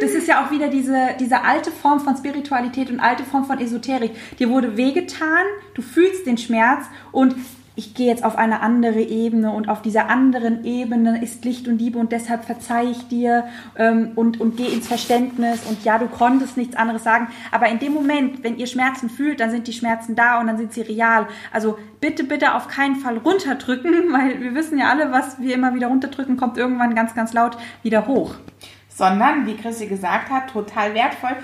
[0.00, 3.60] das ist ja auch wieder diese, diese alte Form von Spiritualität und alte Form von
[3.60, 4.12] Esoterik.
[4.38, 7.34] Dir wurde wehgetan, du fühlst den Schmerz und
[7.78, 11.78] ich gehe jetzt auf eine andere Ebene und auf dieser anderen Ebene ist Licht und
[11.78, 13.44] Liebe und deshalb verzeihe ich dir
[13.76, 17.28] ähm, und, und gehe ins Verständnis und ja, du konntest nichts anderes sagen.
[17.52, 20.58] Aber in dem Moment, wenn ihr Schmerzen fühlt, dann sind die Schmerzen da und dann
[20.58, 21.28] sind sie real.
[21.52, 25.72] Also bitte, bitte auf keinen Fall runterdrücken, weil wir wissen ja alle, was wir immer
[25.72, 28.34] wieder runterdrücken, kommt irgendwann ganz, ganz laut wieder hoch
[28.98, 31.36] sondern, wie Chrissy gesagt hat, total wertvoll,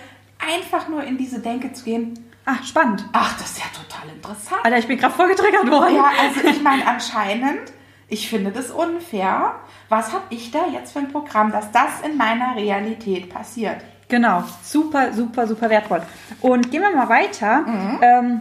[0.44, 2.18] einfach nur in diese Denke zu gehen.
[2.44, 3.06] Ach, spannend.
[3.12, 4.60] Ach, das ist ja total interessant.
[4.64, 5.94] Alter, ich bin gerade voll getriggert worden.
[5.94, 7.72] Ja, also ich meine, anscheinend,
[8.08, 9.54] ich finde das unfair.
[9.88, 13.76] Was habe ich da jetzt für ein Programm, dass das in meiner Realität passiert?
[14.08, 16.02] Genau, super, super, super wertvoll.
[16.40, 17.60] Und gehen wir mal weiter.
[17.60, 17.98] Mhm.
[18.02, 18.40] Ähm,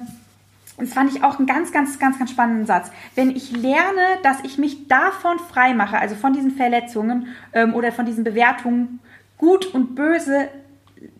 [0.78, 2.92] das fand ich auch einen ganz, ganz, ganz, ganz spannenden Satz.
[3.16, 7.92] Wenn ich lerne, dass ich mich davon frei mache, also von diesen Verletzungen ähm, oder
[7.92, 9.00] von diesen Bewertungen,
[9.38, 10.50] gut und böse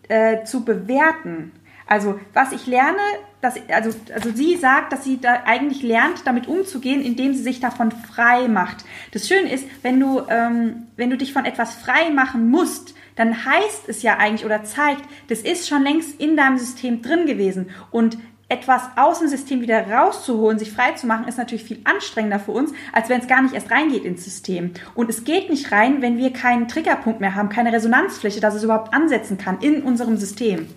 [0.08, 1.52] äh, zu bewerten.
[1.86, 2.98] Also was ich lerne,
[3.42, 7.60] dass, also, also sie sagt, dass sie da eigentlich lernt, damit umzugehen, indem sie sich
[7.60, 8.84] davon frei macht.
[9.12, 13.44] Das Schöne ist, wenn du, ähm, wenn du dich von etwas frei machen musst, dann
[13.44, 17.70] heißt es ja eigentlich oder zeigt, das ist schon längst in deinem System drin gewesen.
[17.90, 18.16] Und
[18.48, 22.52] etwas aus dem System wieder rauszuholen, sich frei zu machen, ist natürlich viel anstrengender für
[22.52, 24.72] uns, als wenn es gar nicht erst reingeht ins System.
[24.94, 28.62] Und es geht nicht rein, wenn wir keinen Triggerpunkt mehr haben, keine Resonanzfläche, dass es
[28.62, 30.68] überhaupt ansetzen kann in unserem System.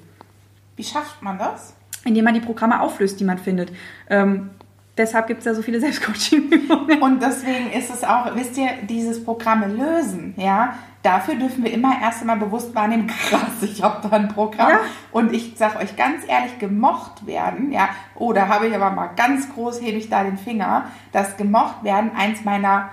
[0.76, 1.74] Wie schafft man das?
[2.06, 3.72] Indem man die Programme auflöst, die man findet.
[4.10, 4.52] Ähm,
[4.98, 7.02] deshalb gibt es ja so viele Selbstcoaching-Übungen.
[7.02, 10.78] Und deswegen ist es auch, wisst ihr, dieses Programme lösen, ja,
[11.08, 14.70] dafür dürfen wir immer erst einmal bewusst wahrnehmen, krass, ich habe da ein Programm.
[14.70, 14.80] Ja.
[15.12, 19.08] Und ich sage euch ganz ehrlich, gemocht werden, ja, oh, da habe ich aber mal
[19.16, 22.90] ganz groß, hebe ich da den Finger, dass gemocht werden eins meiner,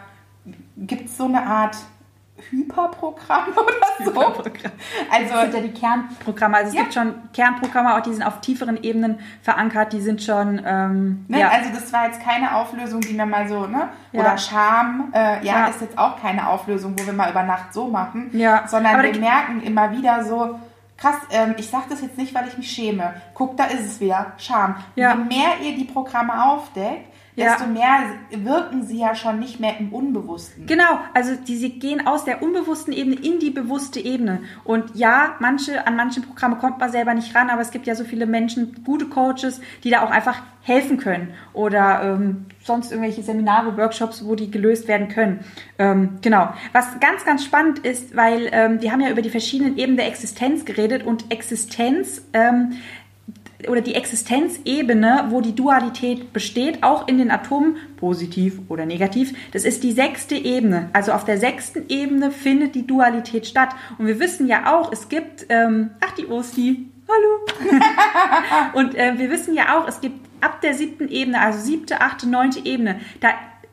[0.77, 1.77] gibt es so eine Art
[2.51, 4.11] Hyperprogramme oder so.
[4.11, 4.73] Hyperprogramm.
[5.11, 6.57] Also das sind ja die Kernprogramme.
[6.57, 6.83] Also es ja.
[6.83, 10.61] gibt schon Kernprogramme, auch die sind auf tieferen Ebenen verankert, die sind schon.
[10.65, 11.41] Ähm, ne?
[11.41, 11.51] ja.
[11.51, 13.89] Also das war jetzt keine Auflösung, die mir mal so, ne?
[14.13, 14.21] Ja.
[14.21, 17.89] Oder Scham, äh, ja, ist jetzt auch keine Auflösung, wo wir mal über Nacht so
[17.89, 18.31] machen.
[18.33, 18.67] Ja.
[18.67, 20.59] Sondern Aber wir merken immer wieder so,
[20.97, 23.15] krass, ähm, ich sage das jetzt nicht, weil ich mich schäme.
[23.35, 24.77] Guck, da ist es wieder, Scham.
[24.97, 25.15] Ja.
[25.15, 27.71] Je mehr ihr die Programme aufdeckt, desto ja.
[27.71, 30.67] mehr wirken sie ja schon nicht mehr im Unbewussten.
[30.67, 34.41] Genau, also die, sie gehen aus der unbewussten Ebene in die bewusste Ebene.
[34.63, 37.95] Und ja, manche, an manchen Programmen kommt man selber nicht ran, aber es gibt ja
[37.95, 41.35] so viele Menschen, gute Coaches, die da auch einfach helfen können.
[41.53, 45.45] Oder ähm, sonst irgendwelche Seminare, Workshops, wo die gelöst werden können.
[45.79, 46.55] Ähm, genau.
[46.73, 50.07] Was ganz, ganz spannend ist, weil ähm, wir haben ja über die verschiedenen Ebenen der
[50.07, 52.73] Existenz geredet und Existenz ähm,
[53.69, 59.65] oder die Existenzebene, wo die Dualität besteht, auch in den Atomen, positiv oder negativ, das
[59.65, 60.91] ist die sechste Ebene.
[60.93, 63.71] Also auf der sechsten Ebene findet die Dualität statt.
[63.99, 67.81] Und wir wissen ja auch, es gibt, ähm, ach die Osti, hallo.
[68.75, 72.29] Und äh, wir wissen ja auch, es gibt ab der siebten Ebene, also siebte, achte,
[72.29, 73.31] neunte Ebene, da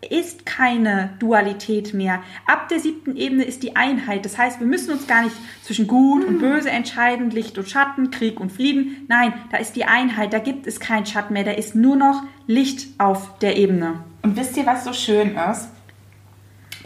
[0.09, 2.23] ist keine Dualität mehr.
[2.47, 4.25] Ab der siebten Ebene ist die Einheit.
[4.25, 8.09] Das heißt, wir müssen uns gar nicht zwischen Gut und Böse entscheiden, Licht und Schatten,
[8.09, 9.05] Krieg und Frieden.
[9.07, 10.33] Nein, da ist die Einheit.
[10.33, 11.43] Da gibt es keinen Schatten mehr.
[11.43, 14.03] Da ist nur noch Licht auf der Ebene.
[14.23, 15.69] Und wisst ihr, was so schön ist?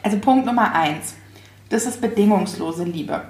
[0.03, 1.15] Also Punkt Nummer eins.
[1.69, 3.23] Das ist bedingungslose Liebe.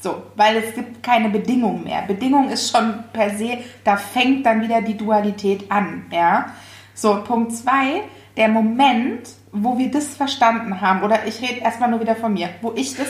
[0.00, 2.02] So, weil es gibt keine Bedingung mehr.
[2.02, 6.46] Bedingung ist schon per se, da fängt dann wieder die Dualität an, ja.
[6.94, 8.02] So, Punkt zwei
[8.36, 12.50] der Moment, wo wir das verstanden haben, oder ich rede erstmal nur wieder von mir,
[12.60, 13.08] wo ich das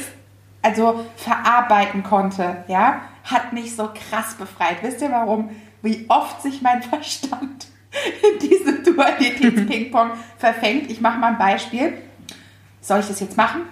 [0.63, 4.83] also verarbeiten konnte, ja, hat mich so krass befreit.
[4.83, 5.51] Wisst ihr warum?
[5.83, 7.67] Wie oft sich mein Verstand
[8.23, 10.91] in diese Dualitäts-Ping-Pong verfängt.
[10.91, 11.93] Ich mache mal ein Beispiel.
[12.81, 13.63] Soll ich das jetzt machen?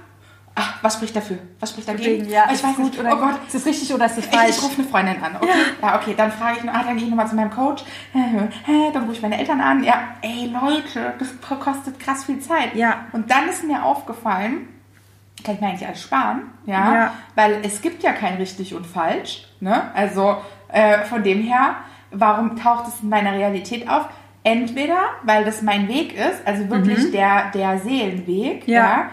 [0.54, 1.38] Ach, was spricht dafür?
[1.58, 2.28] Was spricht dagegen?
[2.28, 3.00] Ja, ich weiß gut, nicht.
[3.00, 4.50] Oder oh Gott, ist das richtig oder ist das falsch?
[4.50, 5.48] Ich, ich rufe eine Freundin an, okay?
[5.80, 9.02] Ja, ja okay, dann frage ich, ah, dann gehe ich nochmal zu meinem Coach, dann
[9.02, 12.74] rufe ich meine Eltern an, ja, ey Leute, das kostet krass viel Zeit.
[12.74, 13.06] Ja.
[13.12, 14.68] Und dann ist mir aufgefallen,
[15.44, 17.14] kann ich mir eigentlich alles sparen, ja, ja.
[17.34, 19.90] weil es gibt ja kein richtig und falsch, ne?
[19.94, 20.36] Also
[20.68, 21.76] äh, von dem her,
[22.10, 24.06] warum taucht es in meiner Realität auf?
[24.42, 27.12] Entweder, weil das mein Weg ist, also wirklich mhm.
[27.12, 28.74] der, der Seelenweg, ja.
[28.74, 29.10] ja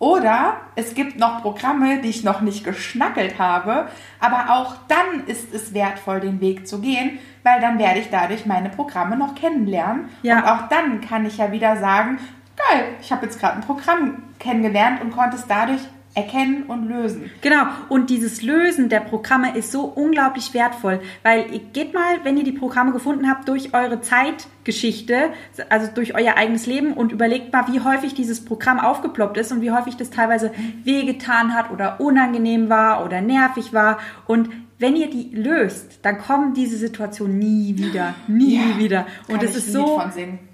[0.00, 3.86] oder es gibt noch Programme, die ich noch nicht geschnackelt habe,
[4.18, 8.46] aber auch dann ist es wertvoll, den Weg zu gehen, weil dann werde ich dadurch
[8.46, 10.08] meine Programme noch kennenlernen.
[10.22, 10.38] Ja.
[10.38, 12.18] Und auch dann kann ich ja wieder sagen,
[12.56, 15.82] geil, ich habe jetzt gerade ein Programm kennengelernt und konnte es dadurch
[16.14, 17.30] erkennen und lösen.
[17.40, 22.36] Genau, und dieses Lösen der Programme ist so unglaublich wertvoll, weil ihr geht mal, wenn
[22.36, 25.30] ihr die Programme gefunden habt, durch eure Zeitgeschichte,
[25.68, 29.60] also durch euer eigenes Leben und überlegt mal, wie häufig dieses Programm aufgeploppt ist und
[29.60, 30.50] wie häufig das teilweise
[30.82, 36.54] wehgetan hat oder unangenehm war oder nervig war und wenn ihr die löst, dann kommen
[36.54, 39.06] diese Situationen nie wieder, nie ja, wieder.
[39.28, 40.00] Und es ist so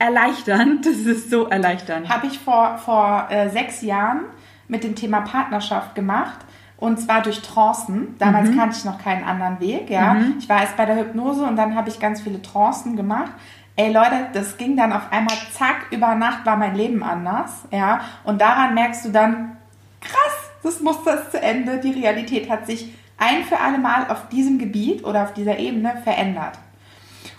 [0.01, 0.85] erleichternd.
[0.87, 2.09] Das ist so erleichternd.
[2.09, 4.25] Habe ich vor, vor äh, sechs Jahren
[4.68, 6.38] mit dem Thema Partnerschaft gemacht.
[6.79, 8.16] Und zwar durch Trancen.
[8.18, 8.59] Damals mhm.
[8.59, 9.88] kannte ich noch keinen anderen Weg.
[9.88, 10.14] Ja.
[10.14, 10.35] Mhm.
[10.38, 13.33] Ich war erst bei der Hypnose und dann habe ich ganz viele Trancen gemacht.
[13.76, 17.64] Ey Leute, das ging dann auf einmal zack, über Nacht war mein Leben anders.
[17.70, 18.00] Ja.
[18.24, 19.57] Und daran merkst du dann,
[20.00, 21.79] krass, das Muster ist zu Ende.
[21.79, 25.96] Die Realität hat sich ein für alle Mal auf diesem Gebiet oder auf dieser Ebene
[26.05, 26.59] verändert.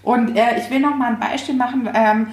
[0.01, 1.89] Und äh, ich will noch mal ein Beispiel machen.
[1.93, 2.27] Ähm,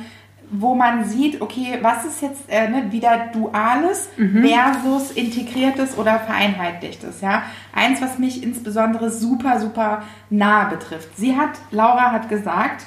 [0.60, 4.46] wo man sieht, okay, was ist jetzt äh, ne, wieder Duales mhm.
[4.46, 7.20] versus Integriertes oder Vereinheitlichtes.
[7.20, 7.42] Ja?
[7.72, 11.16] Eins, was mich insbesondere super, super nah betrifft.
[11.16, 12.84] Sie hat, Laura hat gesagt,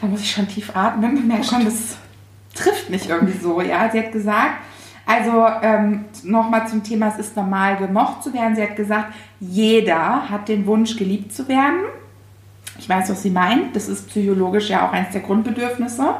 [0.00, 1.96] da muss ich schon tief atmen, ich merke schon, das
[2.54, 3.60] trifft mich irgendwie so.
[3.60, 3.90] Ja?
[3.90, 4.54] Sie hat gesagt,
[5.06, 8.54] also ähm, nochmal zum Thema, es ist normal gemocht zu werden.
[8.54, 11.80] Sie hat gesagt, jeder hat den Wunsch, geliebt zu werden.
[12.78, 13.74] Ich weiß, was sie meint.
[13.74, 16.14] Das ist psychologisch ja auch eines der Grundbedürfnisse.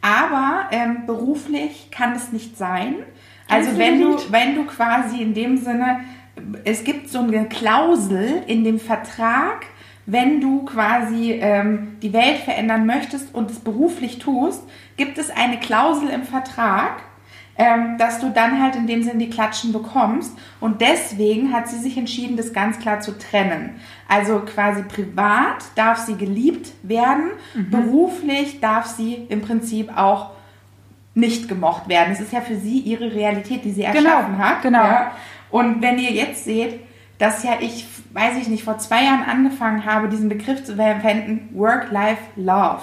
[0.00, 2.96] Aber ähm, beruflich kann es nicht sein.
[3.48, 6.00] Also wenn du, wenn du quasi in dem Sinne,
[6.64, 9.66] es gibt so eine Klausel in dem Vertrag,
[10.06, 14.62] wenn du quasi ähm, die Welt verändern möchtest und es beruflich tust,
[14.96, 17.02] gibt es eine Klausel im Vertrag,
[17.98, 20.32] dass du dann halt in dem Sinn die Klatschen bekommst.
[20.60, 23.80] Und deswegen hat sie sich entschieden, das ganz klar zu trennen.
[24.06, 27.70] Also quasi privat darf sie geliebt werden, mhm.
[27.70, 30.30] beruflich darf sie im Prinzip auch
[31.14, 32.12] nicht gemocht werden.
[32.12, 34.62] Es ist ja für sie ihre Realität, die sie genau, erschaffen genau, hat.
[34.62, 34.84] Genau.
[34.84, 35.12] Ja?
[35.50, 36.78] Und wenn ihr jetzt seht,
[37.18, 41.48] dass ja ich, weiß ich nicht, vor zwei Jahren angefangen habe, diesen Begriff zu verwenden,
[41.52, 42.82] Work-Life-Love.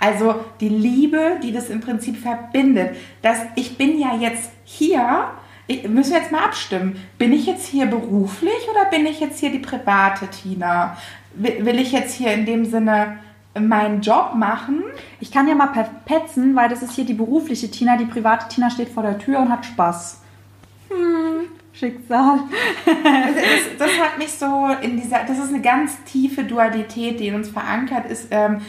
[0.00, 2.96] Also die Liebe, die das im Prinzip verbindet.
[3.22, 5.26] Dass ich bin ja jetzt hier,
[5.66, 6.96] ich, müssen wir jetzt mal abstimmen.
[7.18, 10.96] Bin ich jetzt hier beruflich oder bin ich jetzt hier die private Tina?
[11.34, 13.18] Will, will ich jetzt hier in dem Sinne
[13.58, 14.82] meinen Job machen?
[15.20, 15.68] Ich kann ja mal
[16.06, 17.98] petzen, weil das ist hier die berufliche Tina.
[17.98, 20.22] Die private Tina steht vor der Tür und hat Spaß.
[20.88, 22.40] Hm, Schicksal.
[22.86, 27.34] das, das, hat mich so in dieser, das ist eine ganz tiefe Dualität, die in
[27.34, 28.28] uns verankert ist.
[28.30, 28.62] Ähm,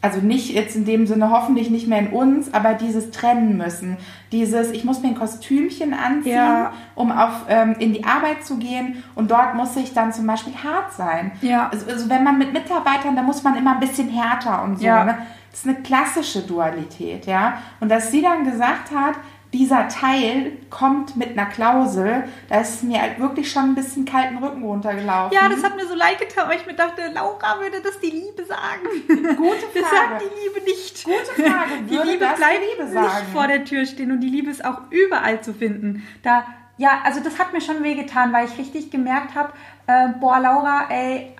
[0.00, 3.96] also nicht jetzt in dem Sinne hoffentlich nicht mehr in uns, aber dieses trennen müssen.
[4.30, 6.72] Dieses, ich muss mir ein Kostümchen anziehen, ja.
[6.94, 10.54] um auf, ähm, in die Arbeit zu gehen und dort muss ich dann zum Beispiel
[10.54, 11.32] hart sein.
[11.40, 11.68] Ja.
[11.72, 14.84] Also, also wenn man mit Mitarbeitern, da muss man immer ein bisschen härter und so.
[14.84, 15.04] Ja.
[15.04, 15.18] Ne?
[15.50, 17.58] Das ist eine klassische Dualität, ja.
[17.80, 19.14] Und dass sie dann gesagt hat,
[19.52, 24.36] dieser Teil kommt mit einer Klausel, da ist mir halt wirklich schon ein bisschen kalten
[24.38, 25.34] Rücken runtergelaufen.
[25.34, 28.10] Ja, das hat mir so leid getan, weil ich mir dachte, Laura würde das die
[28.10, 28.86] Liebe sagen.
[29.08, 29.80] Gute Frage.
[29.80, 31.04] Das sagt die Liebe nicht.
[31.04, 31.70] Gute Frage.
[31.88, 33.06] Die Liebe bleibt die Liebe sagen?
[33.06, 36.06] nicht vor der Tür stehen und die Liebe ist auch überall zu finden.
[36.22, 36.44] Da,
[36.76, 39.54] ja, also das hat mir schon wehgetan, weil ich richtig gemerkt habe,
[39.86, 41.34] äh, boah, Laura, ey,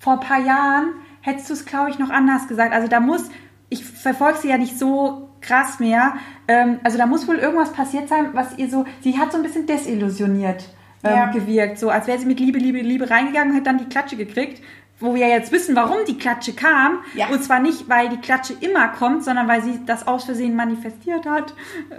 [0.00, 2.72] vor ein paar Jahren hättest du es, glaube ich, noch anders gesagt.
[2.72, 3.30] Also da muss,
[3.70, 6.14] ich verfolge sie ja nicht so krass mehr.
[6.46, 9.42] Ähm, also da muss wohl irgendwas passiert sein, was ihr so, sie hat so ein
[9.42, 10.68] bisschen desillusioniert
[11.02, 11.30] ähm, ja.
[11.30, 14.16] gewirkt, so als wäre sie mit Liebe, Liebe, Liebe reingegangen und hat dann die Klatsche
[14.16, 14.62] gekriegt.
[15.02, 16.98] Wo wir jetzt wissen, warum die Klatsche kam.
[17.14, 17.28] Ja.
[17.28, 21.24] Und zwar nicht, weil die Klatsche immer kommt, sondern weil sie das aus Versehen manifestiert
[21.24, 21.54] hat.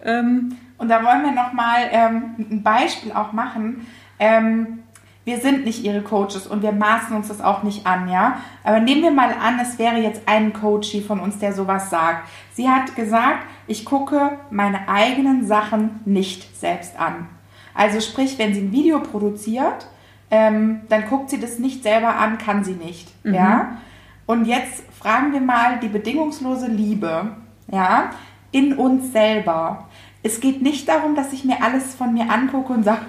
[0.05, 3.87] Ähm, und da wollen wir nochmal ähm, ein Beispiel auch machen.
[4.19, 4.83] Ähm,
[5.23, 8.37] wir sind nicht ihre Coaches und wir maßen uns das auch nicht an, ja.
[8.63, 12.27] Aber nehmen wir mal an, es wäre jetzt ein Coachie von uns, der sowas sagt.
[12.53, 17.27] Sie hat gesagt, ich gucke meine eigenen Sachen nicht selbst an.
[17.73, 19.87] Also sprich, wenn sie ein Video produziert,
[20.31, 23.33] ähm, dann guckt sie das nicht selber an, kann sie nicht, mhm.
[23.33, 23.77] ja.
[24.25, 27.35] Und jetzt fragen wir mal die bedingungslose Liebe,
[27.71, 28.11] ja,
[28.51, 29.87] in uns selber.
[30.23, 33.01] Es geht nicht darum, dass ich mir alles von mir angucke und sage,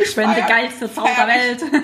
[0.00, 1.64] ich bin die geilste Frau der Welt.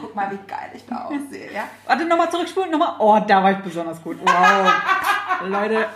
[0.00, 1.64] Guck mal, wie geil ich da aussehe, ja?
[1.86, 2.94] Warte, nochmal zurückspulen, nochmal.
[2.98, 4.18] Oh, da war ich besonders gut.
[4.24, 4.72] Wow.
[5.48, 5.86] Leute.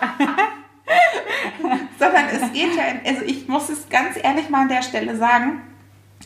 [1.98, 5.62] Sondern es geht ja, also ich muss es ganz ehrlich mal an der Stelle sagen,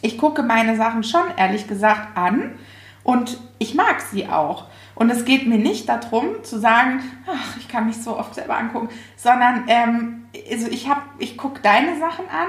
[0.00, 2.58] ich gucke meine Sachen schon ehrlich gesagt an
[3.02, 4.66] und ich mag sie auch.
[4.94, 8.56] Und es geht mir nicht darum zu sagen, ach, ich kann mich so oft selber
[8.56, 10.88] angucken, sondern ähm, also ich
[11.18, 12.48] ich gucke deine Sachen an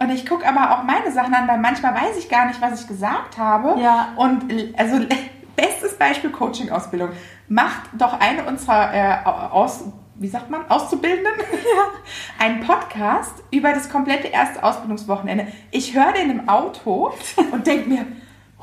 [0.00, 2.80] und ich gucke aber auch meine Sachen an, weil manchmal weiß ich gar nicht, was
[2.80, 3.80] ich gesagt habe.
[3.80, 4.12] Ja.
[4.16, 4.44] Und
[4.76, 4.98] also
[5.56, 7.10] bestes Beispiel Coaching-Ausbildung.
[7.48, 9.84] Macht doch eine unserer äh, aus,
[10.16, 11.84] wie sagt man, Auszubildenden ja.
[12.44, 15.46] einen Podcast über das komplette erste Ausbildungswochenende.
[15.70, 17.12] Ich höre den im Auto
[17.52, 18.06] und denke mir,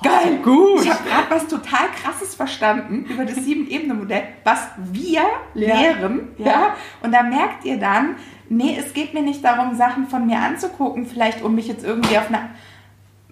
[0.04, 0.82] Geil, gut.
[0.82, 5.22] Ich habe gerade was total Krasses verstanden über das Sieben-Ebene-Modell, was wir
[5.54, 6.30] lehren.
[6.40, 6.46] Ja.
[6.46, 6.76] ja.
[7.04, 8.16] Und da merkt ihr dann,
[8.52, 12.18] nee, es geht mir nicht darum, Sachen von mir anzugucken, vielleicht um mich jetzt irgendwie
[12.18, 12.50] auf eine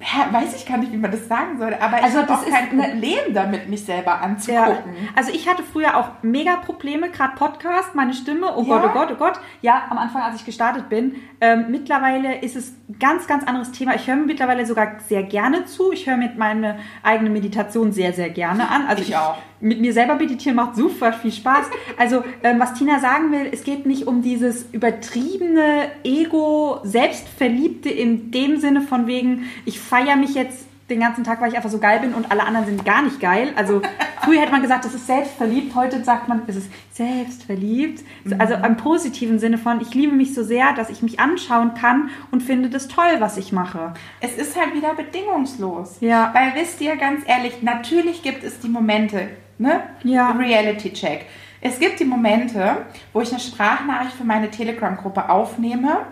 [0.01, 2.45] ja, weiß ich gar nicht, wie man das sagen soll, aber also ich habe auch
[2.45, 4.93] kein Problem damit, mich selber anzugucken.
[4.93, 5.09] Ja.
[5.15, 8.77] Also ich hatte früher auch mega Probleme, gerade Podcast, meine Stimme, oh ja.
[8.77, 9.39] Gott, oh Gott, oh Gott.
[9.61, 11.15] Ja, am Anfang, als ich gestartet bin.
[11.41, 13.93] Ähm, mittlerweile ist es ein ganz, ganz anderes Thema.
[13.95, 15.91] Ich höre mir mittlerweile sogar sehr gerne zu.
[15.91, 18.87] Ich höre mir meine eigene Meditation sehr, sehr gerne an.
[18.87, 21.67] Also ich, ich auch mit mir selber meditieren macht super viel Spaß.
[21.97, 28.31] Also, ähm, was Tina sagen will, es geht nicht um dieses übertriebene Ego, Selbstverliebte in
[28.31, 31.77] dem Sinne von wegen, ich feiere mich jetzt den ganzen Tag, weil ich einfach so
[31.77, 33.53] geil bin und alle anderen sind gar nicht geil.
[33.55, 33.81] Also
[34.23, 38.03] früher hätte man gesagt, das ist selbstverliebt, heute sagt man, es ist selbstverliebt.
[38.37, 42.09] Also im positiven Sinne von, ich liebe mich so sehr, dass ich mich anschauen kann
[42.31, 43.93] und finde das toll, was ich mache.
[44.19, 45.97] Es ist halt wieder bedingungslos.
[46.01, 46.33] Ja.
[46.33, 49.83] Weil wisst ihr, ganz ehrlich, natürlich gibt es die Momente, ne?
[50.03, 50.31] Ja.
[50.31, 51.25] Reality Check.
[51.61, 56.05] Es gibt die Momente, wo ich eine Sprachnachricht für meine Telegram-Gruppe aufnehme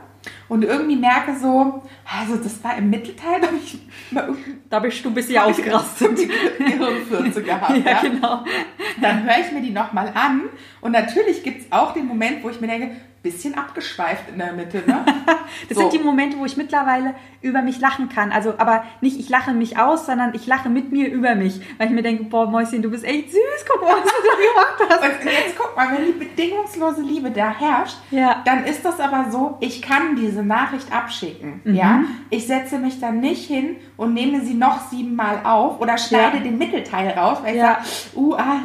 [0.50, 3.80] und irgendwie merke so, also das war im Mittelteil, da, ich
[4.70, 6.18] da bist du ein bisschen ausgerastet.
[6.58, 7.78] Gehirnfürze gehabt.
[7.86, 8.44] ja, ja, genau.
[9.02, 10.44] Dann höre ich mir die nochmal an
[10.82, 12.98] und natürlich gibt es auch den Moment, wo ich mir denke,
[13.28, 14.84] bisschen abgeschweift in der Mitte.
[14.86, 15.04] Ne?
[15.68, 15.82] das so.
[15.82, 18.32] sind die Momente, wo ich mittlerweile über mich lachen kann.
[18.32, 21.60] Also, aber nicht ich lache mich aus, sondern ich lache mit mir über mich.
[21.78, 25.02] Weil ich mir denke, boah, Mäuschen, du bist echt süß, guck mal, was du gemacht
[25.02, 25.26] hast.
[25.26, 28.42] Und jetzt guck mal, wenn die bedingungslose Liebe da herrscht, ja.
[28.46, 31.62] dann ist das aber so, ich kann diese Nachricht abschicken.
[31.64, 31.76] Mhm.
[31.76, 32.04] Ja?
[32.30, 36.44] Ich setze mich dann nicht hin und nehme sie noch siebenmal auf oder schneide ja.
[36.44, 37.80] den Mittelteil raus, weil ich ja.
[37.84, 38.62] sage, uh, ah,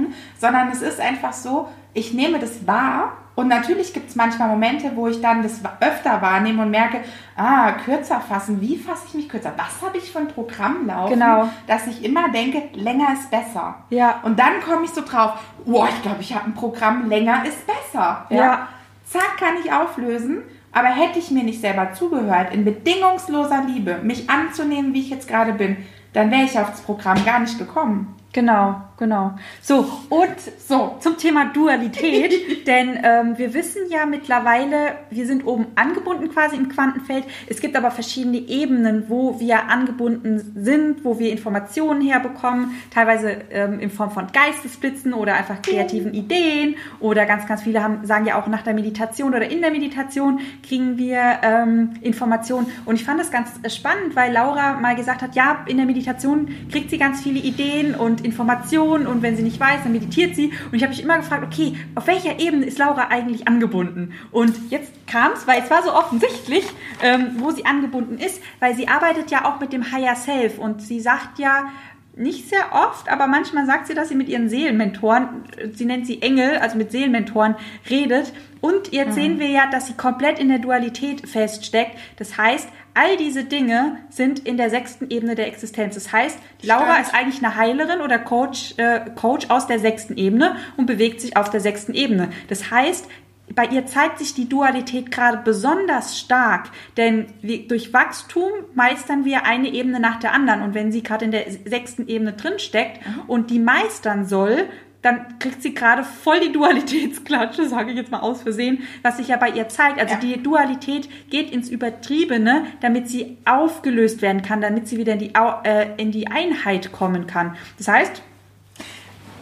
[0.38, 4.92] sondern es ist einfach so, ich nehme das wahr und natürlich gibt es manchmal Momente,
[4.94, 7.00] wo ich dann das öfter wahrnehme und merke,
[7.36, 9.54] ah, kürzer fassen, wie fasse ich mich kürzer?
[9.56, 11.48] Was habe ich für ein Programm laufen, genau.
[11.66, 13.76] dass ich immer denke, länger ist besser.
[13.88, 14.20] Ja.
[14.24, 17.66] Und dann komme ich so drauf, boah, ich glaube, ich habe ein Programm, länger ist
[17.66, 18.26] besser.
[18.28, 18.36] Ja.
[18.36, 18.68] ja.
[19.06, 24.28] Zack, kann ich auflösen Aber hätte ich mir nicht selber zugehört, in bedingungsloser Liebe mich
[24.28, 25.78] anzunehmen, wie ich jetzt gerade bin,
[26.12, 28.14] dann wäre ich auf das Programm gar nicht gekommen.
[28.32, 29.32] Genau, genau.
[29.60, 32.32] So, und so zum Thema Dualität,
[32.66, 37.24] denn ähm, wir wissen ja mittlerweile, wir sind oben angebunden quasi im Quantenfeld.
[37.48, 43.80] Es gibt aber verschiedene Ebenen, wo wir angebunden sind, wo wir Informationen herbekommen, teilweise ähm,
[43.80, 48.40] in Form von Geistesblitzen oder einfach kreativen Ideen oder ganz, ganz viele haben, sagen ja
[48.40, 52.68] auch nach der Meditation oder in der Meditation kriegen wir ähm, Informationen.
[52.84, 56.48] Und ich fand das ganz spannend, weil Laura mal gesagt hat, ja, in der Meditation
[56.70, 60.52] kriegt sie ganz viele Ideen und Informationen und wenn sie nicht weiß, dann meditiert sie.
[60.70, 64.12] Und ich habe mich immer gefragt, okay, auf welcher Ebene ist Laura eigentlich angebunden?
[64.30, 66.64] Und jetzt kam es, weil es war so offensichtlich,
[67.02, 70.82] ähm, wo sie angebunden ist, weil sie arbeitet ja auch mit dem Higher Self und
[70.82, 71.70] sie sagt ja,
[72.16, 76.20] nicht sehr oft, aber manchmal sagt sie, dass sie mit ihren Seelenmentoren, sie nennt sie
[76.22, 77.54] Engel, also mit Seelenmentoren,
[77.88, 78.32] redet.
[78.60, 79.14] Und jetzt mhm.
[79.14, 81.96] sehen wir ja, dass sie komplett in der Dualität feststeckt.
[82.18, 85.94] Das heißt, all diese Dinge sind in der sechsten Ebene der Existenz.
[85.94, 87.06] Das heißt, Laura Stimmt.
[87.06, 91.36] ist eigentlich eine Heilerin oder Coach, äh, Coach aus der sechsten Ebene und bewegt sich
[91.36, 92.30] auf der sechsten Ebene.
[92.48, 93.06] Das heißt,
[93.54, 99.44] bei ihr zeigt sich die Dualität gerade besonders stark, denn wir, durch Wachstum meistern wir
[99.44, 100.62] eine Ebene nach der anderen.
[100.62, 104.68] Und wenn sie gerade in der sechsten Ebene drinsteckt und die meistern soll,
[105.02, 109.28] dann kriegt sie gerade voll die Dualitätsklatsche, sage ich jetzt mal aus Versehen, was sich
[109.28, 109.98] ja bei ihr zeigt.
[109.98, 110.20] Also ja.
[110.20, 115.32] die Dualität geht ins Übertriebene, damit sie aufgelöst werden kann, damit sie wieder in die,
[115.64, 117.56] äh, in die Einheit kommen kann.
[117.78, 118.22] Das heißt,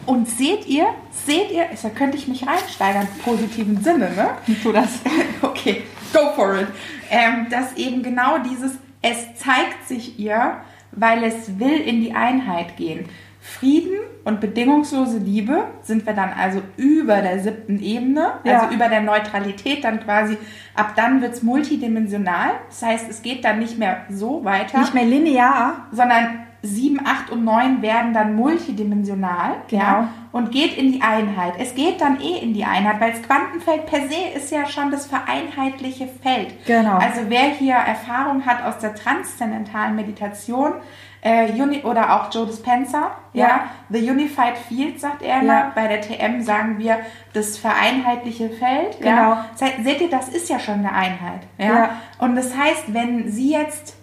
[0.05, 0.87] und seht ihr,
[1.25, 4.29] seht ihr, da könnte ich mich reinsteigern, im positiven Sinne, ne?
[4.63, 5.01] Tu das.
[5.41, 5.83] okay,
[6.13, 6.67] go for it.
[7.11, 12.77] Ähm, dass eben genau dieses, es zeigt sich ihr, weil es will in die Einheit
[12.77, 13.07] gehen.
[13.41, 18.59] Frieden und bedingungslose Liebe sind wir dann also über der siebten Ebene, ja.
[18.59, 20.37] also über der Neutralität dann quasi.
[20.75, 22.51] Ab dann wird es multidimensional.
[22.67, 24.79] Das heißt, es geht dann nicht mehr so weiter.
[24.79, 25.87] Nicht mehr linear.
[25.91, 29.81] Sondern 7, 8 und 9 werden dann multidimensional genau.
[29.81, 31.53] ja, und geht in die Einheit.
[31.57, 34.91] Es geht dann eh in die Einheit, weil das Quantenfeld per se ist ja schon
[34.91, 36.53] das vereinheitliche Feld.
[36.65, 36.97] Genau.
[36.97, 40.73] Also wer hier Erfahrung hat aus der transzendentalen Meditation
[41.21, 43.47] äh, Uni oder auch Joe Dispenza, ja.
[43.47, 45.53] ja, The Unified Field sagt er immer.
[45.53, 45.71] Ja.
[45.75, 46.99] Bei der TM sagen wir
[47.33, 48.99] das vereinheitliche Feld.
[48.99, 49.33] Genau.
[49.33, 49.45] Ja.
[49.55, 51.41] Seht ihr, das ist ja schon eine Einheit.
[51.57, 51.65] Ja?
[51.65, 51.89] ja.
[52.19, 53.95] Und das heißt, wenn sie jetzt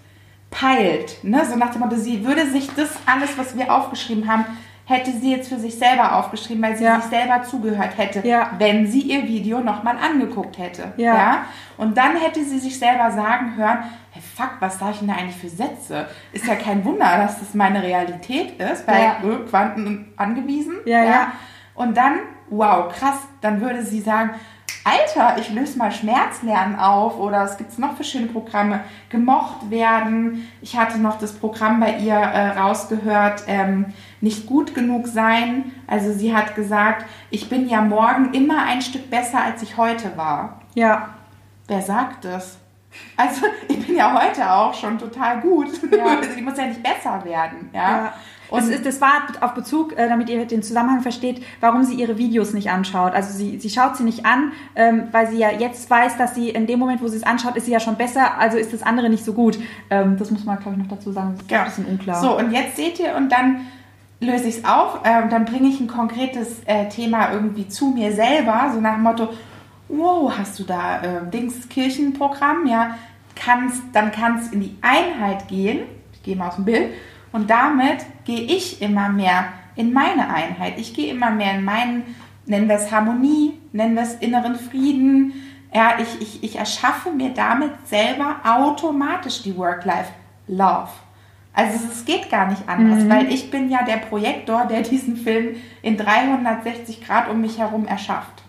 [0.50, 1.22] peilt.
[1.22, 1.44] Ne?
[1.44, 4.44] So nach dem Motto, sie würde sich das alles, was wir aufgeschrieben haben,
[4.86, 7.00] hätte sie jetzt für sich selber aufgeschrieben, weil sie ja.
[7.00, 8.52] sich selber zugehört hätte, ja.
[8.58, 10.92] wenn sie ihr Video nochmal angeguckt hätte.
[10.96, 11.14] Ja.
[11.14, 11.44] ja.
[11.76, 13.78] Und dann hätte sie sich selber sagen hören,
[14.12, 16.06] hey, fuck, was sage ich denn da eigentlich für Sätze?
[16.32, 19.16] Ist ja kein Wunder, dass das meine Realität ist, weil ja.
[19.50, 20.76] Quanten angewiesen.
[20.86, 21.32] Ja, ja.
[21.74, 24.30] Und dann, wow, krass, dann würde sie sagen,
[24.86, 30.48] Alter, ich löse mal Schmerzlernen auf oder es gibt noch für schöne Programme, gemocht werden.
[30.62, 33.86] Ich hatte noch das Programm bei ihr äh, rausgehört, ähm,
[34.20, 35.72] nicht gut genug sein.
[35.86, 40.16] Also sie hat gesagt, ich bin ja morgen immer ein Stück besser, als ich heute
[40.16, 40.60] war.
[40.74, 41.10] Ja.
[41.68, 42.58] Wer sagt das?
[43.16, 45.68] Also ich bin ja heute auch schon total gut.
[45.90, 46.20] Ja.
[46.36, 47.70] ich muss ja nicht besser werden.
[47.72, 47.90] ja.
[47.90, 48.12] ja.
[48.48, 51.94] Und das, ist, das war auf Bezug, äh, damit ihr den Zusammenhang versteht, warum sie
[51.94, 53.12] ihre Videos nicht anschaut.
[53.12, 56.50] Also sie, sie schaut sie nicht an, ähm, weil sie ja jetzt weiß, dass sie
[56.50, 58.82] in dem Moment, wo sie es anschaut, ist sie ja schon besser, also ist das
[58.82, 59.58] andere nicht so gut.
[59.90, 61.34] Ähm, das muss man, glaube ich, noch dazu sagen.
[61.34, 61.60] Das ist ja.
[61.60, 62.20] ein bisschen unklar.
[62.20, 63.66] So, und jetzt seht ihr, und dann
[64.20, 68.12] löse ich es auf, äh, dann bringe ich ein konkretes äh, Thema irgendwie zu mir
[68.12, 69.28] selber, so nach dem Motto,
[69.88, 72.96] wow, hast du da äh, Dings Kirchenprogramm, ja,
[73.34, 75.80] kannst, dann kannst in die Einheit gehen,
[76.12, 76.94] ich gehe mal aus dem Bild,
[77.32, 80.78] und damit gehe ich immer mehr in meine Einheit.
[80.78, 82.02] Ich gehe immer mehr in meinen,
[82.46, 85.34] nennen wir es Harmonie, nennen wir es inneren Frieden.
[85.74, 90.88] Ja, ich, ich, ich erschaffe mir damit selber automatisch die Work-Life-Love.
[91.56, 93.08] Also es geht gar nicht anders, mhm.
[93.08, 97.86] weil ich bin ja der Projektor, der diesen Film in 360 Grad um mich herum
[97.86, 98.42] erschafft.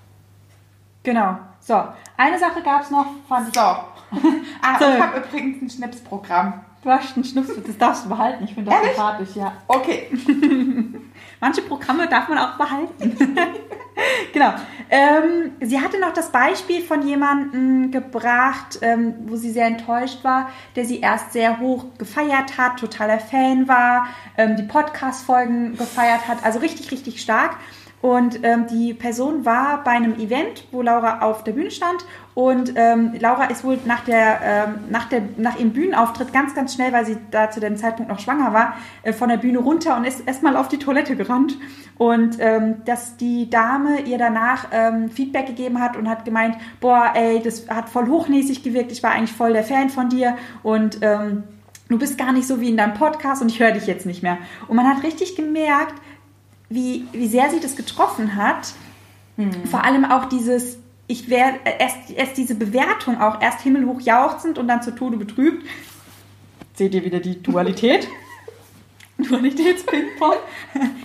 [1.04, 1.38] Genau.
[1.62, 1.82] So,
[2.18, 3.46] eine Sache gab es noch von.
[3.46, 3.62] So.
[3.62, 4.86] ah, so.
[4.86, 6.66] ich habe übrigens ein Schnipsprogramm.
[6.84, 8.44] Du hast einen Schnups, das darfst du behalten.
[8.44, 9.54] Ich finde das sympathisch, ja.
[9.68, 10.08] Okay.
[11.40, 13.18] Manche Programme darf man auch behalten.
[14.34, 14.54] genau.
[14.90, 20.50] Ähm, sie hatte noch das Beispiel von jemandem gebracht, ähm, wo sie sehr enttäuscht war,
[20.76, 26.44] der sie erst sehr hoch gefeiert hat, totaler Fan war, ähm, die Podcast-Folgen gefeiert hat,
[26.44, 27.58] also richtig, richtig stark.
[28.00, 32.06] Und ähm, die Person war bei einem Event, wo Laura auf der Bühne stand.
[32.36, 36.76] Und ähm, Laura ist wohl nach, der, ähm, nach, der, nach ihrem Bühnenauftritt ganz, ganz
[36.76, 39.98] schnell, weil sie da zu dem Zeitpunkt noch schwanger war, äh, von der Bühne runter
[39.98, 41.58] und ist erstmal auf die Toilette gerannt.
[41.98, 47.14] Und ähm, dass die Dame ihr danach ähm, Feedback gegeben hat und hat gemeint, boah,
[47.16, 50.38] ey, das hat voll hochnäsig gewirkt, ich war eigentlich voll der Fan von dir.
[50.62, 51.46] Und ähm,
[51.90, 54.22] du bist gar nicht so wie in deinem Podcast und ich höre dich jetzt nicht
[54.22, 54.38] mehr.
[54.68, 55.96] Und man hat richtig gemerkt,
[56.70, 58.74] wie, wie sehr sie das getroffen hat.
[59.38, 59.66] Mhm.
[59.66, 64.68] Vor allem auch dieses, ich werde erst, erst diese Bewertung auch erst himmelhoch jauchzend und
[64.68, 65.66] dann zu Tode betrübt.
[66.74, 68.08] Seht ihr wieder die Dualität?
[69.18, 70.36] Dualitätsping-Pong.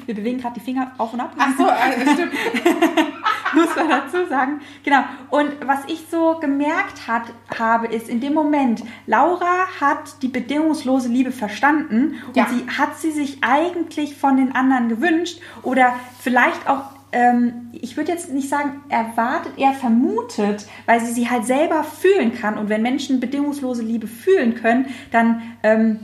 [0.05, 1.35] Wir bewegen gerade die Finger auf und ab.
[1.39, 2.33] Ach so, also stimmt.
[3.55, 4.61] Muss man dazu sagen.
[4.85, 5.03] Genau.
[5.31, 7.25] Und was ich so gemerkt hat,
[7.59, 12.47] habe, ist in dem Moment, Laura hat die bedingungslose Liebe verstanden und ja.
[12.49, 18.11] sie hat sie sich eigentlich von den anderen gewünscht oder vielleicht auch ähm, ich würde
[18.11, 22.57] jetzt nicht sagen erwartet, eher vermutet, weil sie sie halt selber fühlen kann.
[22.57, 26.01] Und wenn Menschen bedingungslose Liebe fühlen können, dann ähm,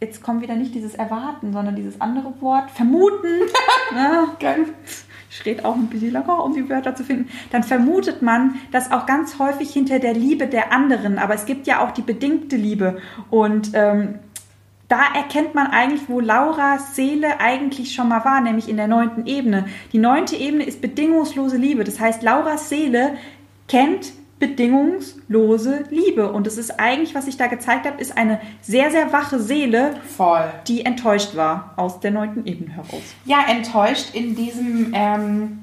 [0.00, 3.40] jetzt kommt wieder nicht dieses Erwarten, sondern dieses andere Wort, vermuten.
[3.94, 4.28] ne?
[5.30, 7.28] Ich rede auch ein bisschen locker, um die Wörter zu finden.
[7.50, 11.18] Dann vermutet man das auch ganz häufig hinter der Liebe der anderen.
[11.18, 12.98] Aber es gibt ja auch die bedingte Liebe.
[13.30, 14.20] Und ähm,
[14.88, 19.26] da erkennt man eigentlich, wo Lauras Seele eigentlich schon mal war, nämlich in der neunten
[19.26, 19.66] Ebene.
[19.92, 21.82] Die neunte Ebene ist bedingungslose Liebe.
[21.82, 23.16] Das heißt, Lauras Seele
[23.66, 26.30] kennt bedingungslose Liebe.
[26.30, 29.94] Und es ist eigentlich, was ich da gezeigt habe, ist eine sehr, sehr wache Seele,
[30.16, 30.44] Voll.
[30.68, 33.14] die enttäuscht war aus der neunten Ebene heraus.
[33.24, 35.58] Ja, enttäuscht in diesem, ähm,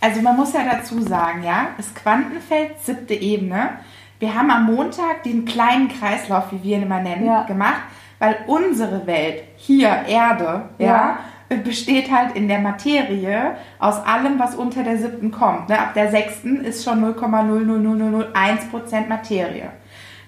[0.00, 3.70] also man muss ja dazu sagen, ja, das Quantenfeld, siebte Ebene.
[4.18, 7.42] Wir haben am Montag den kleinen Kreislauf, wie wir ihn immer nennen, ja.
[7.42, 7.82] gemacht,
[8.18, 11.18] weil unsere Welt, hier Erde, ja, ja
[11.58, 15.68] besteht halt in der Materie aus allem, was unter der siebten kommt.
[15.68, 15.78] Ne?
[15.78, 19.70] Ab der sechsten ist schon 0,00001% Materie.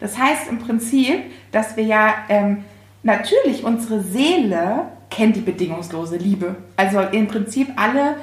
[0.01, 1.23] Das heißt im Prinzip,
[1.53, 2.65] dass wir ja ähm,
[3.03, 6.57] natürlich unsere Seele kennt die bedingungslose Liebe.
[6.77, 8.17] Also im Prinzip alle,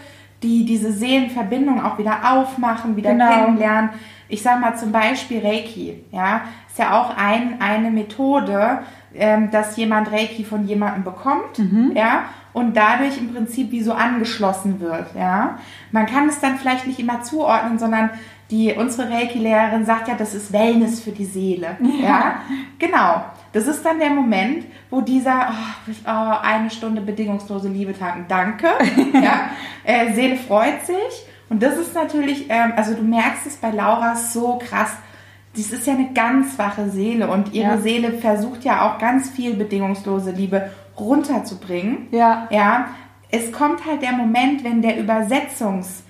[0.44, 3.30] die diese Seelenverbindung auch wieder aufmachen, wieder genau.
[3.30, 3.92] kennenlernen.
[4.28, 8.80] Ich sage mal zum Beispiel Reiki, ja, ist ja auch ein, eine Methode,
[9.16, 11.94] ähm, dass jemand Reiki von jemandem bekommt, mhm.
[11.96, 12.24] ja,
[12.54, 15.58] und dadurch im Prinzip wie so angeschlossen wird, ja.
[15.92, 18.12] Man kann es dann vielleicht nicht immer zuordnen, sondern
[18.52, 22.08] die, unsere Reiki-Lehrerin sagt ja, das ist Wellness für die Seele, ja.
[22.08, 22.36] ja.
[22.78, 23.26] Genau.
[23.52, 28.68] Das ist dann der Moment, wo dieser oh, oh, eine Stunde bedingungslose Liebe tanken, danke,
[29.14, 29.50] ja.
[29.84, 31.28] Äh, Seele freut sich.
[31.50, 34.92] Und das ist natürlich, ähm, also du merkst es bei Laura so krass,
[35.56, 37.78] das ist ja eine ganz wache Seele und ihre ja.
[37.78, 42.08] Seele versucht ja auch ganz viel bedingungslose Liebe runterzubringen.
[42.12, 42.48] Ja.
[42.52, 42.90] Ja.
[43.32, 46.04] Es kommt halt der Moment, wenn der Übersetzungs,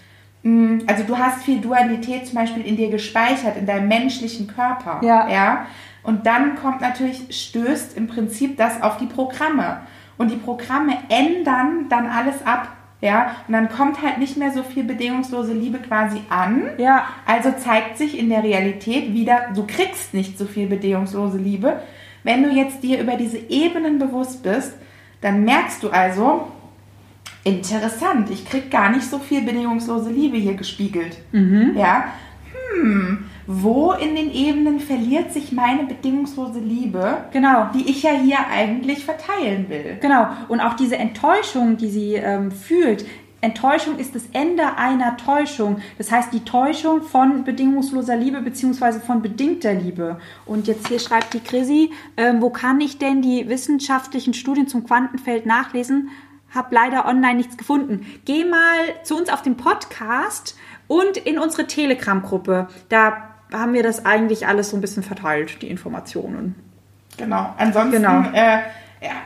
[0.44, 5.00] mm, also du hast viel Dualität zum Beispiel in dir gespeichert, in deinem menschlichen Körper.
[5.04, 5.30] Ja.
[5.30, 5.66] Ja.
[6.04, 9.82] Und dann kommt natürlich, stößt im Prinzip das auf die Programme.
[10.18, 12.68] Und die Programme ändern dann alles ab.
[13.04, 16.70] Ja, und dann kommt halt nicht mehr so viel bedingungslose Liebe quasi an.
[16.78, 17.04] Ja.
[17.26, 21.82] Also zeigt sich in der Realität wieder, du kriegst nicht so viel bedingungslose Liebe.
[22.24, 24.74] Wenn du jetzt dir über diese Ebenen bewusst bist,
[25.22, 26.48] dann merkst du also,
[27.44, 31.18] interessant, ich krieg gar nicht so viel bedingungslose Liebe hier gespiegelt.
[31.32, 31.74] Mhm.
[31.76, 32.06] Ja,
[32.74, 37.70] hm, wo in den Ebenen verliert sich meine bedingungslose Liebe, genau.
[37.74, 39.98] die ich ja hier eigentlich verteilen will.
[40.02, 40.28] Genau.
[40.48, 43.06] Und auch diese Enttäuschung, die sie ähm, fühlt,
[43.44, 45.82] Enttäuschung ist das Ende einer Täuschung.
[45.98, 50.18] Das heißt, die Täuschung von bedingungsloser Liebe beziehungsweise von bedingter Liebe.
[50.46, 54.86] Und jetzt hier schreibt die Chrissy, äh, wo kann ich denn die wissenschaftlichen Studien zum
[54.86, 56.10] Quantenfeld nachlesen?
[56.56, 58.06] Hab leider online nichts gefunden.
[58.24, 62.70] Geh mal zu uns auf den Podcast und in unsere Telegram-Gruppe.
[62.88, 66.56] Da haben wir das eigentlich alles so ein bisschen verteilt, die Informationen.
[67.18, 67.54] Genau.
[67.58, 68.24] Ansonsten, genau.
[68.34, 68.60] Äh,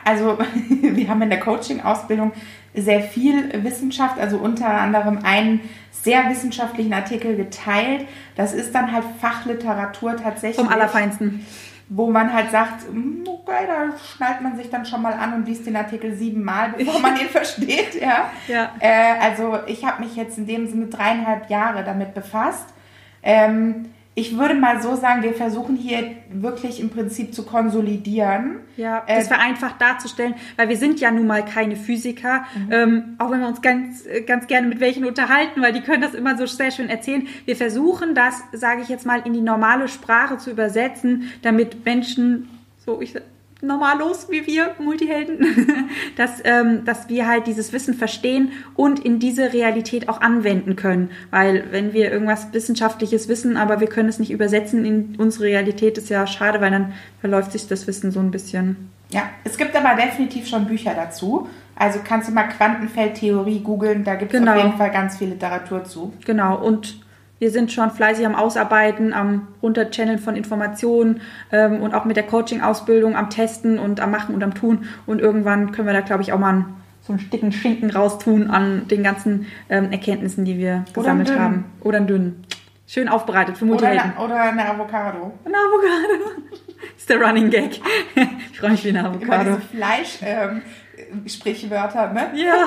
[0.04, 0.38] also
[0.68, 2.32] wir haben in der Coaching-Ausbildung
[2.74, 5.60] sehr viel Wissenschaft, also unter anderem einen
[5.90, 8.06] sehr wissenschaftlichen Artikel geteilt.
[8.36, 10.56] Das ist dann halt Fachliteratur tatsächlich.
[10.56, 11.46] Vom Allerfeinsten.
[11.90, 15.46] Wo man halt sagt, hm, okay, da schnallt man sich dann schon mal an und
[15.46, 18.00] liest den Artikel siebenmal, bevor man ihn versteht.
[18.00, 18.30] Ja.
[18.46, 18.72] ja.
[18.78, 22.74] Äh, also ich habe mich jetzt in dem Sinne dreieinhalb Jahre damit befasst.
[23.22, 23.86] Ähm,
[24.18, 28.56] ich würde mal so sagen, wir versuchen hier wirklich im Prinzip zu konsolidieren.
[28.76, 32.72] Ja, äh, das vereinfacht darzustellen, weil wir sind ja nun mal keine Physiker, mhm.
[32.72, 36.14] ähm, auch wenn wir uns ganz, ganz gerne mit welchen unterhalten, weil die können das
[36.14, 37.28] immer so sehr schön erzählen.
[37.44, 42.48] Wir versuchen das, sage ich jetzt mal, in die normale Sprache zu übersetzen, damit Menschen
[42.84, 43.14] so, ich
[43.60, 49.52] normallos wie wir Multihelden, dass, ähm, dass wir halt dieses Wissen verstehen und in diese
[49.52, 51.10] Realität auch anwenden können.
[51.30, 55.98] Weil wenn wir irgendwas Wissenschaftliches wissen, aber wir können es nicht übersetzen in unsere Realität,
[55.98, 58.90] ist ja schade, weil dann verläuft sich das Wissen so ein bisschen.
[59.10, 61.48] Ja, es gibt aber definitiv schon Bücher dazu.
[61.74, 64.52] Also kannst du mal Quantenfeldtheorie googeln, da gibt es Genau.
[64.52, 66.12] auf jeden Fall ganz viel Literatur zu.
[66.26, 67.00] Genau, und
[67.38, 71.20] wir sind schon fleißig am Ausarbeiten, am Runterchanneln von Informationen
[71.52, 74.86] ähm, und auch mit der Coaching-Ausbildung am Testen und am Machen und am Tun.
[75.06, 78.50] Und irgendwann können wir da, glaube ich, auch mal einen, so einen dicken Schinken raustun
[78.50, 81.40] an den ganzen ähm, Erkenntnissen, die wir gesammelt dünnen.
[81.40, 81.64] haben.
[81.80, 82.44] Oder einen dünnen.
[82.86, 84.12] Schön aufbereitet für Oder Multihelden.
[84.16, 85.32] eine, oder eine Avocado.
[85.44, 86.40] Ein Avocado.
[86.96, 87.80] ist der Running Gag.
[88.50, 89.44] ich freue mich wie eine Immer Avocado.
[89.44, 92.30] diese Fleisch-Sprichwörter, ne?
[92.34, 92.54] Ja.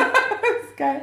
[0.62, 1.02] Das ist geil.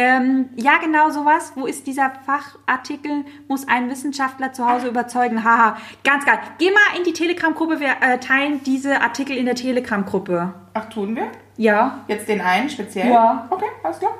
[0.00, 1.50] Ähm, ja, genau sowas.
[1.56, 3.24] Wo ist dieser Fachartikel?
[3.48, 5.42] Muss ein Wissenschaftler zu Hause überzeugen?
[5.42, 6.38] Haha, ganz geil.
[6.58, 7.80] Geh mal in die Telegram-Gruppe.
[7.80, 10.54] Wir äh, teilen diese Artikel in der Telegram-Gruppe.
[10.74, 11.26] Ach, tun wir?
[11.56, 13.10] Ja, Jetzt den einen speziell?
[13.10, 13.48] Ja.
[13.50, 14.12] Okay, alles klar.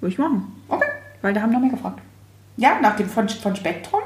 [0.00, 0.52] würde ich machen.
[0.66, 0.88] Okay.
[1.20, 2.00] Weil da haben noch mehr gefragt.
[2.56, 4.00] Ja, nach dem von, von Spektrum.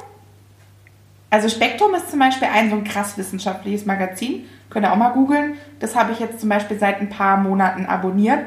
[1.30, 4.44] Also Spektrum ist zum Beispiel ein so ein krass wissenschaftliches Magazin.
[4.68, 5.54] Könnt ihr auch mal googeln.
[5.80, 8.40] Das habe ich jetzt zum Beispiel seit ein paar Monaten abonniert.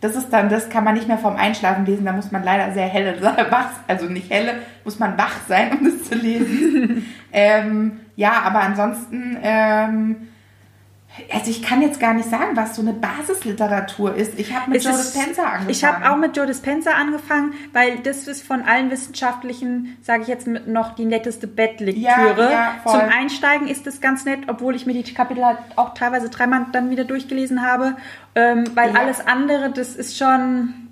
[0.00, 2.04] Das ist dann, das kann man nicht mehr vorm Einschlafen lesen.
[2.04, 3.20] Da muss man leider sehr helle,
[3.50, 7.06] wach, also nicht helle, muss man wach sein, um das zu lesen.
[7.32, 10.16] ähm, ja, aber ansonsten, ähm,
[11.32, 14.38] also ich kann jetzt gar nicht sagen, was so eine Basisliteratur ist.
[14.38, 15.70] Ich habe mit Es Joe ist- Dispenza angefangen.
[15.70, 20.28] Ich habe auch mit Joe Dispenza angefangen, weil das ist von allen wissenschaftlichen, sage ich
[20.28, 22.04] jetzt noch die netteste Bettlektüre.
[22.04, 22.74] Ja, ja.
[22.86, 26.66] Zum Einsteigen ist das ganz nett, obwohl ich mir die Kapitel halt auch teilweise dreimal
[26.72, 27.96] dann wieder durchgelesen habe,
[28.34, 29.00] ähm, weil Ja.
[29.00, 30.87] alles andere, das ist schon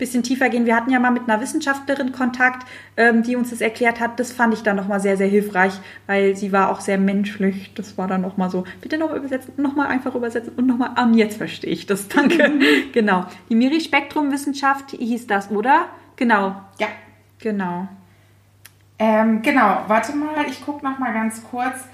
[0.00, 0.66] bisschen tiefer gehen.
[0.66, 4.18] Wir hatten ja mal mit einer Wissenschaftlerin Kontakt, ähm, die uns das erklärt hat.
[4.18, 5.74] Das fand ich dann nochmal sehr, sehr hilfreich,
[6.08, 7.72] weil sie war auch sehr menschlich.
[7.74, 11.36] Das war dann nochmal so, bitte nochmal übersetzen, nochmal einfach übersetzen und nochmal, ah, jetzt
[11.36, 12.50] verstehe ich das, danke.
[12.92, 13.26] genau.
[13.48, 15.86] Die Miri Spektrum Wissenschaft hieß das, oder?
[16.16, 16.88] Genau, Ja,
[17.38, 17.88] genau.
[18.98, 21.86] Ähm, genau, warte mal, ich gucke noch mal ganz kurz.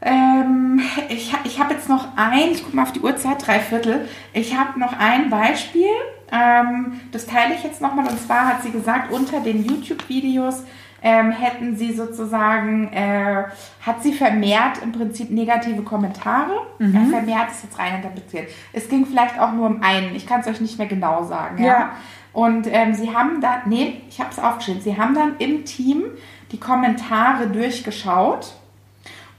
[0.00, 4.08] Ähm, ich ich habe jetzt noch ein, ich gucke mal auf die Uhrzeit, drei Viertel.
[4.32, 5.86] Ich habe noch ein Beispiel,
[6.32, 8.06] ähm, das teile ich jetzt nochmal.
[8.06, 10.64] Und zwar hat sie gesagt, unter den YouTube-Videos
[11.02, 13.44] ähm, hätten sie sozusagen, äh,
[13.80, 16.52] hat sie vermehrt im Prinzip negative Kommentare.
[16.80, 18.48] Äh, vermehrt ist jetzt rein interpretiert.
[18.72, 21.62] Es ging vielleicht auch nur um einen, ich kann es euch nicht mehr genau sagen.
[21.62, 21.66] Ja.
[21.66, 21.90] Ja.
[22.32, 26.04] Und ähm, sie haben dann, nee, ich habe es aufgeschrieben, sie haben dann im Team
[26.52, 28.54] die Kommentare durchgeschaut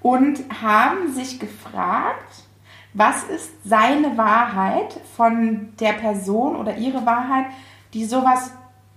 [0.02, 2.47] und haben sich gefragt,
[2.94, 7.46] was ist seine Wahrheit von der Person oder ihre Wahrheit,
[7.94, 8.52] die sowas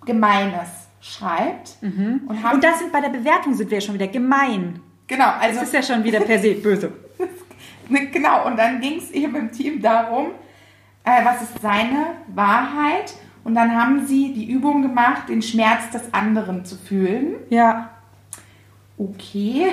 [0.06, 0.68] Gemeines
[1.00, 1.76] schreibt.
[1.82, 4.80] Und haben, Und das sind bei der Bewertung sind wir ja schon wieder gemein.
[5.06, 6.92] genau, Das also ist ja schon wieder per se böse.
[8.12, 10.26] Genau, und dann ging es eben im Team darum,
[11.02, 13.14] äh, was ist seine Wahrheit?
[13.42, 17.34] Und dann haben sie die Übung gemacht, den Schmerz des anderen zu fühlen.
[17.48, 17.90] Ja,
[18.96, 19.72] Okay.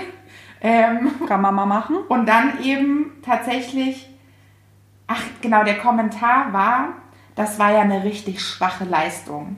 [0.61, 1.97] Ähm, kann man mal machen.
[2.07, 4.09] und dann eben tatsächlich,
[5.05, 6.93] ach genau, der Kommentar war,
[7.35, 9.57] das war ja eine richtig schwache Leistung.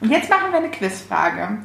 [0.00, 1.58] Und jetzt machen wir eine Quizfrage.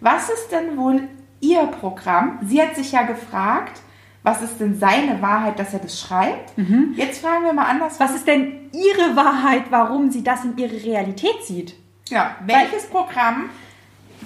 [0.00, 1.02] Was ist denn wohl
[1.40, 2.38] Ihr Programm?
[2.42, 3.80] Sie hat sich ja gefragt,
[4.24, 6.52] was ist denn seine Wahrheit, dass er das schreibt?
[6.96, 8.00] Jetzt fragen wir mal anders.
[8.00, 11.74] Was ist denn Ihre Wahrheit, warum sie das in ihre Realität sieht?
[12.08, 13.50] Ja, welches Programm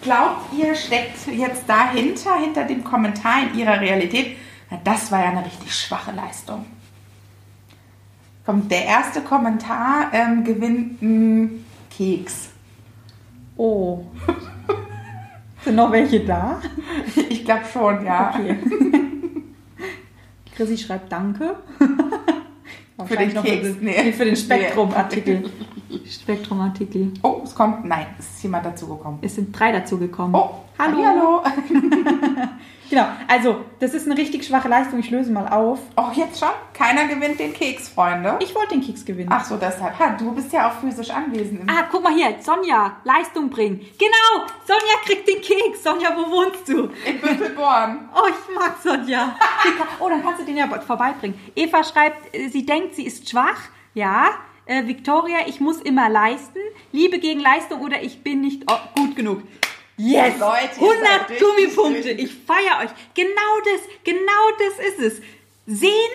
[0.03, 4.37] glaubt ihr steckt jetzt dahinter, hinter dem Kommentar in ihrer Realität?
[4.71, 6.65] Na, das war ja eine richtig schwache Leistung.
[8.47, 12.51] Kommt der erste Kommentar ähm, gewinnt einen Keks.
[13.57, 14.05] Oh.
[15.65, 16.61] Sind noch welche da?
[17.29, 18.35] Ich glaube schon, ja.
[18.35, 18.57] Okay.
[20.57, 21.57] Chrissy schreibt Danke.
[23.07, 24.03] Für den Keks, nee.
[24.03, 25.51] nee, für den Spektrum-Artikel.
[26.09, 27.13] Spektrum-Artikel.
[27.23, 27.85] Oh, es kommt.
[27.85, 29.19] Nein, es ist jemand dazugekommen.
[29.23, 30.35] Es sind drei dazu gekommen.
[30.35, 31.05] Oh, hallo.
[31.05, 31.43] hallo.
[32.91, 34.99] Genau, also, das ist eine richtig schwache Leistung.
[34.99, 35.79] Ich löse mal auf.
[35.97, 36.49] Oh, jetzt schon?
[36.75, 38.37] Keiner gewinnt den Keks, Freunde.
[38.41, 39.31] Ich wollte den Keks gewinnen.
[39.33, 39.97] Ach so, deshalb.
[39.97, 41.71] Ha, du bist ja auch physisch anwesend.
[41.71, 43.79] Ah, guck mal hier, Sonja, Leistung bringen.
[43.97, 45.85] Genau, Sonja kriegt den Keks.
[45.85, 46.91] Sonja, wo wohnst du?
[47.09, 48.09] In Büttelborn.
[48.13, 49.37] Oh, ich mag Sonja.
[50.01, 51.39] Oh, dann kannst du den ja vorbeibringen.
[51.55, 53.69] Eva schreibt, äh, sie denkt, sie ist schwach.
[53.95, 54.31] Ja.
[54.71, 56.61] Äh, Victoria, ich muss immer leisten.
[56.93, 58.63] Liebe gegen Leistung oder ich bin nicht
[58.95, 59.43] gut genug.
[59.97, 60.39] Yes!
[60.39, 62.11] Leute, ihr 100 seid richtig Gummipunkte.
[62.13, 62.91] Ich feiere euch.
[63.15, 64.21] Genau das, genau
[64.61, 65.23] das ist es.
[65.67, 66.13] Sehen,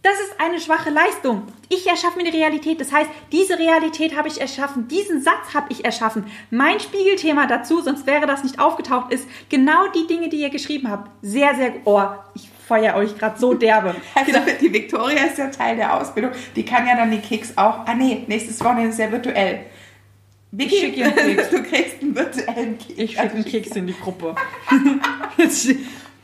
[0.00, 1.48] das ist eine schwache Leistung.
[1.68, 2.80] Ich erschaffe mir die Realität.
[2.80, 4.88] Das heißt, diese Realität habe ich erschaffen.
[4.88, 6.24] Diesen Satz habe ich erschaffen.
[6.50, 10.90] Mein Spiegelthema dazu, sonst wäre das nicht aufgetaucht, ist genau die Dinge, die ihr geschrieben
[10.90, 11.10] habt.
[11.20, 12.04] Sehr, sehr, oh,
[12.34, 13.94] ich feiere euch gerade so derbe.
[14.14, 16.32] Also die Victoria ist ja Teil der Ausbildung.
[16.54, 17.86] Die kann ja dann die Keks auch.
[17.86, 19.60] Ah nee, nächstes Wochenende ist ja virtuell.
[20.52, 21.50] Vicky, Ich schicke einen Keks.
[21.50, 22.98] du kriegst einen virtuellen Keks.
[22.98, 24.34] Ich schicke einen Keks in die Gruppe.
[25.36, 25.68] jetzt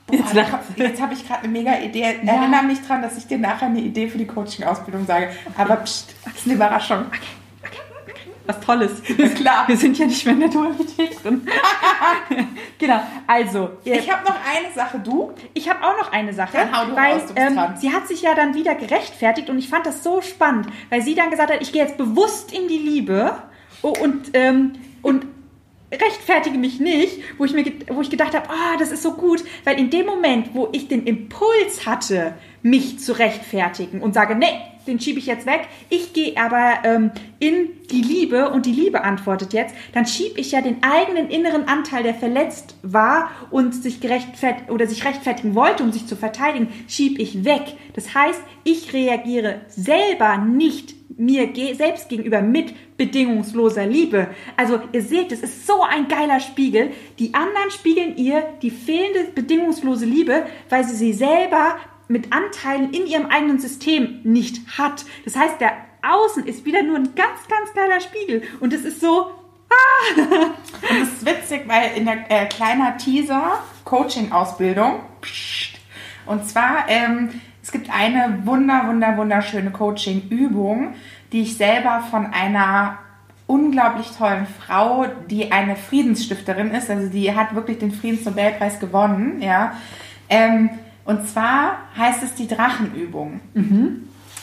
[0.06, 2.02] Boah, jetzt habe ich gerade eine mega Idee.
[2.02, 5.30] Erinnere mich dran, dass ich dir nachher eine Idee für die Coaching-Ausbildung sage.
[5.56, 7.06] Aber pst, das ist eine Überraschung.
[8.46, 9.02] Was Tolles.
[9.36, 9.66] klar.
[9.68, 11.46] Wir sind ja nicht mehr in der Dualität drin.
[12.78, 13.70] genau, also.
[13.84, 14.98] Ich habe noch eine Sache.
[14.98, 15.32] Du?
[15.54, 17.76] Ich habe auch noch eine Sache, Dann hau du weil raus, du bist ähm, dran.
[17.76, 21.14] sie hat sich ja dann wieder gerechtfertigt und ich fand das so spannend, weil sie
[21.14, 23.36] dann gesagt hat, ich gehe jetzt bewusst in die Liebe
[23.82, 24.72] oh, und, ähm,
[25.02, 25.26] und
[25.92, 29.44] rechtfertige mich nicht, wo ich mir wo ich gedacht habe, ah, das ist so gut,
[29.64, 34.60] weil in dem Moment, wo ich den Impuls hatte, mich zu rechtfertigen und sage, nee,
[34.86, 39.04] den schiebe ich jetzt weg, ich gehe aber ähm, in die Liebe und die Liebe
[39.04, 44.00] antwortet jetzt, dann schiebe ich ja den eigenen inneren Anteil, der verletzt war und sich
[44.00, 47.62] gerechtfert oder sich rechtfertigen wollte, um sich zu verteidigen, schiebe ich weg.
[47.94, 54.28] Das heißt, ich reagiere selber nicht mir selbst gegenüber mit bedingungsloser Liebe.
[54.56, 56.90] Also ihr seht, es ist so ein geiler Spiegel.
[57.18, 61.76] Die anderen spiegeln ihr die fehlende bedingungslose Liebe, weil sie sie selber
[62.08, 65.04] mit Anteilen in ihrem eigenen System nicht hat.
[65.24, 68.42] Das heißt, der Außen ist wieder nur ein ganz, ganz geiler Spiegel.
[68.60, 69.30] Und es ist so,
[70.16, 75.00] Und das ist witzig, weil in der äh, kleiner Teaser Coaching-Ausbildung.
[76.26, 80.94] Und zwar, ähm, es gibt eine wunder, wunder, wunderschöne Coaching-Übung,
[81.32, 82.98] die ich selber von einer
[83.46, 89.74] unglaublich tollen Frau, die eine Friedensstifterin ist, also die hat wirklich den Friedensnobelpreis gewonnen, ja.
[90.30, 90.70] Ähm,
[91.04, 93.40] und zwar heißt es die Drachenübung.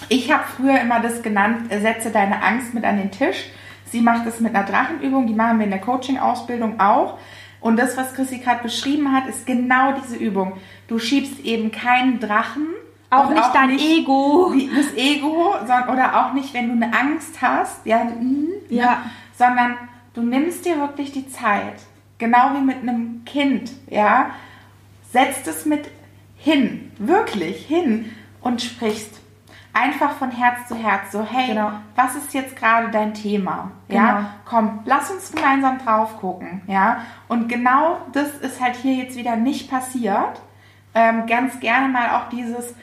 [0.09, 3.45] Ich habe früher immer das genannt, äh, setze deine Angst mit an den Tisch.
[3.91, 7.17] Sie macht es mit einer Drachenübung, die machen wir in der Coaching-Ausbildung auch.
[7.59, 10.53] Und das, was Chrissy gerade beschrieben hat, ist genau diese Übung.
[10.87, 12.67] Du schiebst eben keinen Drachen.
[13.13, 14.53] auch nicht dein Ego.
[14.55, 18.07] die- das Ego, sondern, oder auch nicht, wenn du eine Angst hast, ja,
[18.69, 18.85] Ja.
[18.85, 18.97] ne,
[19.37, 19.75] sondern
[20.13, 21.73] du nimmst dir wirklich die Zeit,
[22.19, 24.27] genau wie mit einem Kind, ja,
[25.11, 25.89] setzt es mit
[26.43, 28.11] hin, wirklich hin
[28.41, 29.19] und sprichst.
[29.73, 31.71] Einfach von Herz zu Herz, so, hey, Genau.
[31.95, 33.71] was ist jetzt gerade dein Thema?
[33.87, 34.01] Genau.
[34.03, 36.97] Ja, komm, lass uns gemeinsam drauf gucken, ja.
[37.29, 40.41] Und genau das ist halt hier jetzt wieder nicht passiert.
[40.93, 42.75] Ähm, ganz gerne mal auch dieses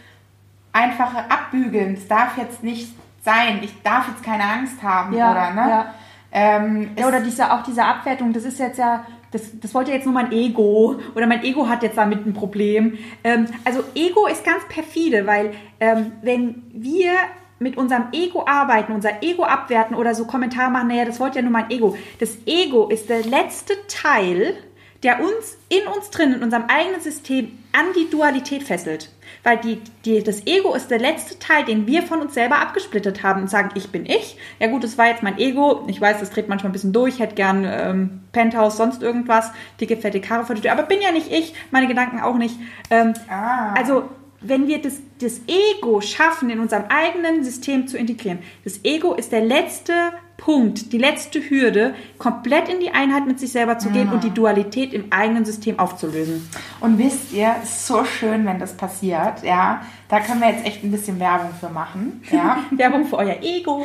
[0.72, 1.92] einfache Abbügeln.
[1.94, 3.58] Es darf jetzt nicht sein.
[3.62, 5.68] Ich darf jetzt keine Angst haben, Ja, oder, ne?
[5.70, 5.94] ja.
[6.32, 10.04] Ähm, Ja, oder diese, auch diese Abwertung, das ist jetzt ja, das, das wollte jetzt
[10.04, 12.98] nur mein Ego oder mein Ego hat jetzt damit ein Problem.
[13.24, 17.12] Ähm, also Ego ist ganz perfide, weil ähm, wenn wir
[17.58, 21.42] mit unserem Ego arbeiten, unser Ego abwerten oder so Kommentare machen, naja, das wollte ja
[21.42, 21.96] nur mein Ego.
[22.20, 24.54] Das Ego ist der letzte Teil,
[25.02, 29.10] der uns in uns drin, in unserem eigenen System an die Dualität fesselt.
[29.42, 33.22] Weil die, die, das Ego ist der letzte Teil, den wir von uns selber abgesplittet
[33.22, 34.36] haben und sagen, ich bin ich.
[34.58, 35.84] Ja gut, das war jetzt mein Ego.
[35.86, 37.18] Ich weiß, das dreht manchmal ein bisschen durch.
[37.18, 39.52] Hätte gern ähm, Penthouse, sonst irgendwas.
[39.80, 40.72] Dicke, fette Karre vor der Tür.
[40.72, 41.54] Aber bin ja nicht ich.
[41.70, 42.56] Meine Gedanken auch nicht.
[42.90, 43.74] Ähm, Ah.
[43.74, 44.08] Also
[44.40, 49.32] wenn wir das, das Ego schaffen, in unserem eigenen System zu integrieren, das Ego ist
[49.32, 54.08] der letzte Punkt, die letzte Hürde, komplett in die Einheit mit sich selber zu gehen
[54.10, 56.48] und die Dualität im eigenen System aufzulösen.
[56.78, 59.82] Und wisst ihr, so schön, wenn das passiert, ja.
[60.08, 62.58] Da können wir jetzt echt ein bisschen Werbung für machen, ja.
[62.70, 63.84] Werbung für euer Ego.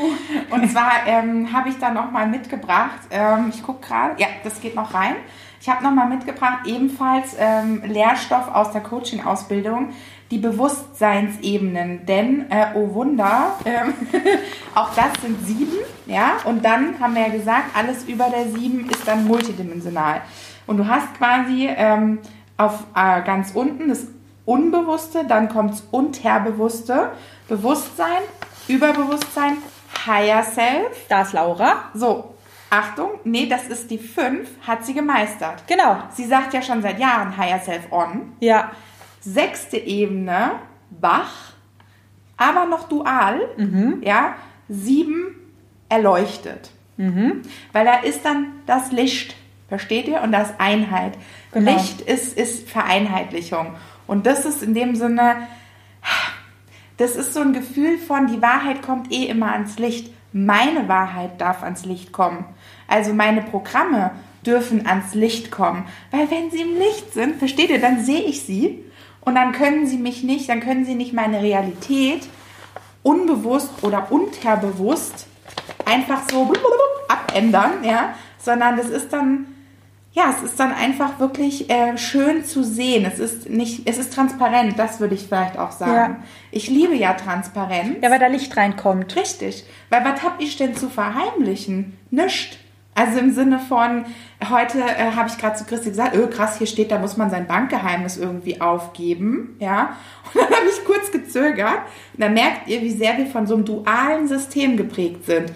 [0.51, 4.75] Und zwar ähm, habe ich da nochmal mitgebracht, ähm, ich gucke gerade, ja, das geht
[4.75, 5.15] noch rein.
[5.59, 9.93] Ich habe nochmal mitgebracht, ebenfalls ähm, Lehrstoff aus der Coaching-Ausbildung,
[10.33, 12.05] die Bewusstseinsebenen.
[12.07, 13.93] Denn, äh, oh Wunder, ähm,
[14.75, 15.77] auch das sind sieben,
[16.07, 16.37] ja.
[16.45, 20.21] Und dann haben wir ja gesagt, alles über der sieben ist dann multidimensional.
[20.65, 22.19] Und du hast quasi ähm,
[22.57, 24.07] auf äh, ganz unten das
[24.45, 27.11] Unbewusste, dann kommt's Unterbewusste,
[27.47, 28.23] Bewusstsein,
[28.67, 29.57] Überbewusstsein,
[30.05, 31.05] Higher Self.
[31.07, 31.83] Da ist Laura.
[31.93, 32.33] So,
[32.69, 35.63] Achtung, nee, das ist die 5, hat sie gemeistert.
[35.67, 35.97] Genau.
[36.11, 38.33] Sie sagt ja schon seit Jahren Higher Self on.
[38.39, 38.71] Ja.
[39.25, 40.51] Sechste Ebene,
[40.89, 41.53] wach,
[42.37, 43.39] aber noch dual,
[44.03, 44.35] ja,
[44.67, 45.35] sieben
[45.89, 46.71] erleuchtet.
[47.71, 49.35] Weil da ist dann das Licht,
[49.69, 50.21] versteht ihr?
[50.21, 51.13] Und das Einheit.
[51.51, 51.73] Genau.
[51.73, 53.75] Licht ist, ist Vereinheitlichung.
[54.07, 55.47] Und das ist in dem Sinne,
[56.97, 60.13] das ist so ein Gefühl von, die Wahrheit kommt eh immer ans Licht.
[60.33, 62.45] Meine Wahrheit darf ans Licht kommen.
[62.87, 64.11] Also meine Programme
[64.45, 65.85] dürfen ans Licht kommen.
[66.11, 68.83] Weil wenn sie im Licht sind, versteht ihr, dann sehe ich sie
[69.25, 72.27] und dann können sie mich nicht, dann können sie nicht meine Realität
[73.03, 75.27] unbewusst oder unterbewusst
[75.85, 76.51] einfach so
[77.07, 79.47] abändern, ja, sondern das ist dann
[80.15, 83.03] ja, es ist dann einfach wirklich äh, schön zu sehen.
[83.03, 86.17] Es ist nicht, es ist transparent, das würde ich vielleicht auch sagen.
[86.19, 86.23] Ja.
[86.51, 87.97] Ich liebe ja Transparenz.
[87.99, 89.15] Ja, weil da Licht reinkommt.
[89.15, 89.65] Richtig.
[89.89, 91.97] Weil was hab ich denn zu verheimlichen?
[92.11, 92.59] Nischt.
[92.95, 94.05] Also im Sinne von,
[94.49, 97.29] heute äh, habe ich gerade zu Christi gesagt, öh, krass, hier steht, da muss man
[97.29, 99.55] sein Bankgeheimnis irgendwie aufgeben.
[99.59, 99.95] Ja.
[100.33, 101.79] Und dann habe ich kurz gezögert.
[102.13, 105.51] Und dann merkt ihr, wie sehr wir von so einem dualen System geprägt sind.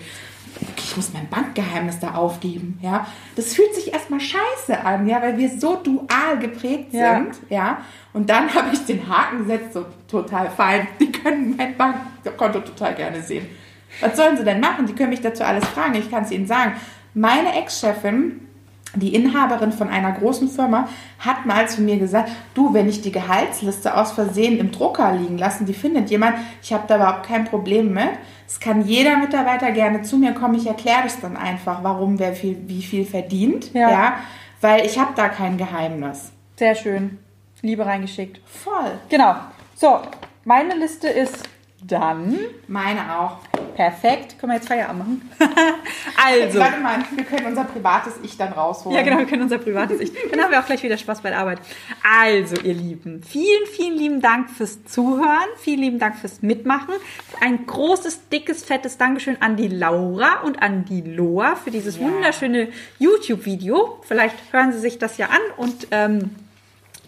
[0.60, 3.06] Okay, ich muss mein Bankgeheimnis da aufgeben, ja.
[3.36, 7.26] Das fühlt sich erstmal scheiße an, ja, weil wir so dual geprägt sind, Ja.
[7.50, 7.78] ja.
[8.14, 10.88] Und dann habe ich den Haken gesetzt, so total fein.
[11.00, 13.46] Die können mein Bankkonto total gerne sehen.
[14.00, 14.88] Was sollen sie denn machen?
[14.88, 15.96] Die können mich dazu alles fragen.
[15.96, 16.74] Ich kann es ihnen sagen.
[17.18, 18.42] Meine Ex-Chefin,
[18.94, 20.88] die Inhaberin von einer großen Firma,
[21.18, 25.40] hat mal zu mir gesagt, du, wenn ich die Gehaltsliste aus Versehen im Drucker liegen
[25.40, 28.10] lassen, die findet jemand, ich habe da überhaupt kein Problem mit.
[28.48, 30.54] Es kann jeder Mitarbeiter gerne zu mir kommen.
[30.54, 33.74] Ich erkläre das dann einfach, warum wer viel, wie viel verdient.
[33.74, 34.18] Ja.
[34.62, 36.32] weil ich habe da kein Geheimnis.
[36.56, 37.18] Sehr schön.
[37.64, 38.40] Liebe reingeschickt.
[38.46, 38.92] Voll.
[39.10, 39.38] Genau.
[39.74, 40.02] So,
[40.46, 41.50] meine Liste ist
[41.86, 42.38] dann.
[42.68, 43.38] Meine auch.
[43.76, 44.40] Perfekt.
[44.40, 45.30] Können wir jetzt Feierabend machen?
[46.26, 46.60] also.
[46.60, 48.98] Warte mal, wir können unser privates Ich dann rausholen.
[48.98, 50.12] Ja, genau, wir können unser privates Ich.
[50.32, 51.60] Dann haben wir auch gleich wieder Spaß bei der Arbeit.
[52.04, 55.48] Also, ihr Lieben, vielen, vielen lieben Dank fürs Zuhören.
[55.58, 56.96] Vielen lieben Dank fürs Mitmachen.
[57.40, 62.06] Ein großes, dickes, fettes Dankeschön an die Laura und an die Loa für dieses Ja.
[62.06, 64.00] wunderschöne YouTube-Video.
[64.02, 66.32] Vielleicht hören Sie sich das ja an und ähm,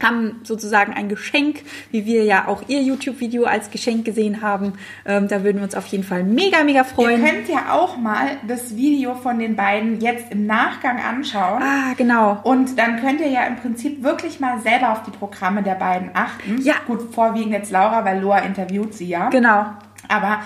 [0.02, 4.74] haben sozusagen ein Geschenk, wie wir ja auch Ihr YouTube-Video als Geschenk gesehen haben.
[5.06, 7.24] Ähm, da würden wir uns auf jeden Fall mega, mega Ihr freuen.
[7.24, 11.62] könnt ja auch mal das Video von den beiden jetzt im Nachgang anschauen.
[11.62, 12.40] Ah, genau.
[12.44, 16.12] Und dann könnt ihr ja im Prinzip wirklich mal selber auf die Programme der beiden
[16.14, 16.62] achten.
[16.62, 16.76] Ja.
[16.88, 19.30] Gut, vorwiegend jetzt Laura, weil Loa interviewt sie ja.
[19.30, 19.66] Genau.
[20.08, 20.40] Aber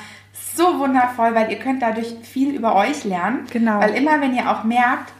[0.56, 3.46] so wundervoll, weil ihr könnt dadurch viel über euch lernen.
[3.52, 3.80] Genau.
[3.80, 5.14] Weil immer, wenn ihr auch merkt,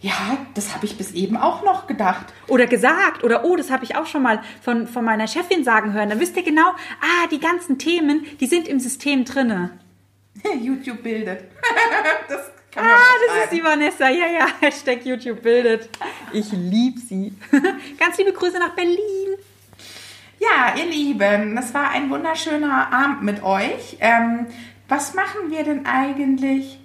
[0.00, 2.32] ja, das habe ich bis eben auch noch gedacht.
[2.48, 5.92] Oder gesagt, oder oh, das habe ich auch schon mal von, von meiner Chefin sagen
[5.92, 6.08] hören.
[6.08, 9.78] Dann wisst ihr genau, ah, die ganzen Themen, die sind im System drinne.
[10.62, 11.44] YouTube bildet.
[12.28, 14.08] das kann man Ah, das ist die Vanessa.
[14.08, 15.90] Ja, ja, Hashtag YouTube bildet.
[16.32, 17.34] Ich lieb sie.
[17.98, 18.98] Ganz liebe Grüße nach Berlin.
[20.38, 23.98] Ja, ihr Lieben, das war ein wunderschöner Abend mit euch.
[24.00, 24.46] Ähm,
[24.88, 26.80] was machen wir denn eigentlich?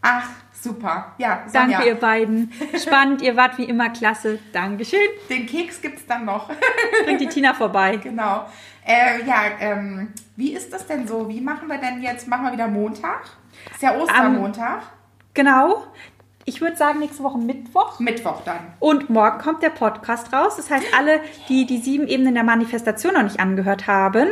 [0.00, 0.28] Ach,
[0.62, 1.14] super.
[1.18, 2.52] Ja, Sonja, Danke, ihr beiden.
[2.82, 4.38] Spannend, ihr wart wie immer klasse.
[4.52, 4.98] Dankeschön.
[5.28, 6.50] den Keks gibt's dann noch.
[7.04, 7.96] Bringt die Tina vorbei.
[7.96, 8.46] genau.
[8.84, 11.28] Äh, ja, ähm, wie ist das denn so?
[11.28, 12.26] Wie machen wir denn jetzt?
[12.26, 13.24] Machen wir wieder Montag?
[13.70, 14.82] Ist ja Ostermontag.
[15.34, 15.84] Genau.
[16.46, 18.00] Ich würde sagen, nächste Woche Mittwoch.
[18.00, 18.72] Mittwoch dann.
[18.80, 20.56] Und morgen kommt der Podcast raus.
[20.56, 24.28] Das heißt, alle, die die sieben Ebenen der Manifestation noch nicht angehört haben,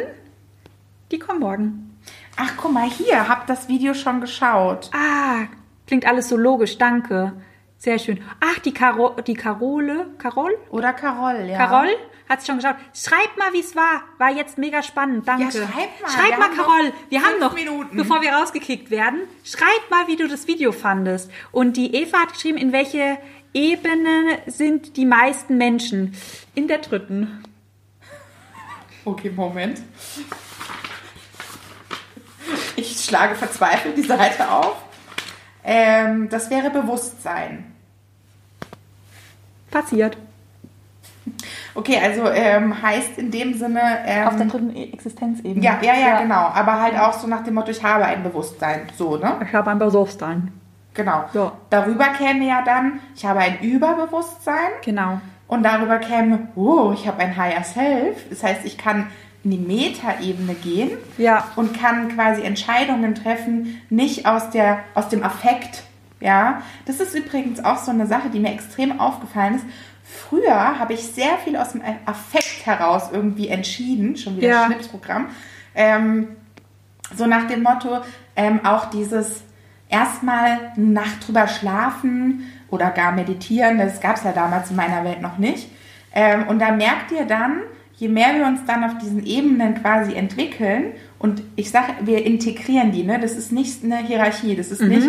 [1.12, 1.98] die kommen morgen.
[2.36, 4.90] Ach, guck mal hier, hab das Video schon geschaut.
[4.94, 5.46] Ah,
[5.86, 6.78] klingt alles so logisch.
[6.78, 7.32] Danke.
[7.78, 8.22] Sehr schön.
[8.40, 10.56] Ach, die, Caro die Carole, Carol?
[10.70, 11.58] Oder Carol, ja.
[11.58, 11.88] Carol?
[12.28, 12.76] Hat schon geschaut.
[12.94, 14.02] Schreibt mal, wie es war.
[14.18, 15.28] War jetzt mega spannend.
[15.28, 15.44] Danke.
[15.44, 16.10] Ja, schreib mal.
[16.10, 16.92] Schreib Wir mal, haben noch Carol.
[17.10, 17.96] Wir haben noch, Minuten.
[17.96, 21.30] bevor wir rausgekickt werden, schreib mal, wie du das Video fandest.
[21.52, 23.18] Und die Eva hat geschrieben, in welche
[23.52, 26.16] Ebene sind die meisten Menschen?
[26.54, 27.42] In der dritten.
[29.04, 29.82] Okay, Moment.
[32.74, 34.85] Ich schlage verzweifelt die Seite auf.
[35.66, 37.72] Ähm, das wäre Bewusstsein.
[39.70, 40.16] Passiert.
[41.74, 43.80] Okay, also ähm, heißt in dem Sinne.
[44.06, 45.62] Ähm, Auf der dritten E- Existenzebene.
[45.62, 46.46] ja, ja, ja, genau.
[46.54, 48.82] Aber halt auch so nach dem Motto, ich habe ein Bewusstsein.
[48.96, 49.40] So, ne?
[49.46, 50.52] Ich habe ein Bewusstsein.
[50.94, 51.24] Genau.
[51.34, 51.52] Ja.
[51.68, 54.70] Darüber käme ja dann, ich habe ein Überbewusstsein.
[54.84, 55.20] Genau.
[55.48, 58.24] Und darüber käme, oh, ich habe ein Higher Self.
[58.30, 59.08] Das heißt, ich kann
[59.46, 61.44] in die Metaebene gehen Ja.
[61.54, 65.84] und kann quasi Entscheidungen treffen, nicht aus, der, aus dem Affekt.
[66.20, 69.64] Ja, das ist übrigens auch so eine Sache, die mir extrem aufgefallen ist.
[70.02, 74.66] Früher habe ich sehr viel aus dem Affekt heraus irgendwie entschieden, schon wieder Ja.
[74.66, 75.26] Schnipsprogramm.
[75.74, 76.28] Ähm,
[77.16, 78.00] so nach dem Motto,
[78.34, 79.42] ähm, auch dieses
[79.88, 85.04] erstmal eine Nacht drüber schlafen oder gar meditieren, das gab es ja damals in meiner
[85.04, 85.68] Welt noch nicht.
[86.12, 87.60] Ähm, und da merkt ihr dann,
[87.96, 92.92] je mehr wir uns dann auf diesen Ebenen quasi entwickeln, und ich sage, wir integrieren
[92.92, 93.18] die, ne?
[93.18, 95.08] das ist nicht eine Hierarchie, das ist nicht,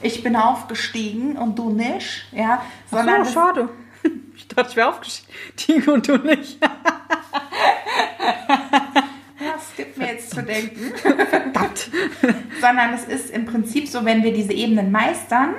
[0.00, 3.68] ich bin aufgestiegen und du nicht, ja, sondern Ach so, schade.
[4.36, 6.58] Ich dachte, ich wäre aufgestiegen und du nicht.
[9.38, 10.92] das gibt mir jetzt zu denken.
[12.60, 15.54] sondern es ist im Prinzip so, wenn wir diese Ebenen meistern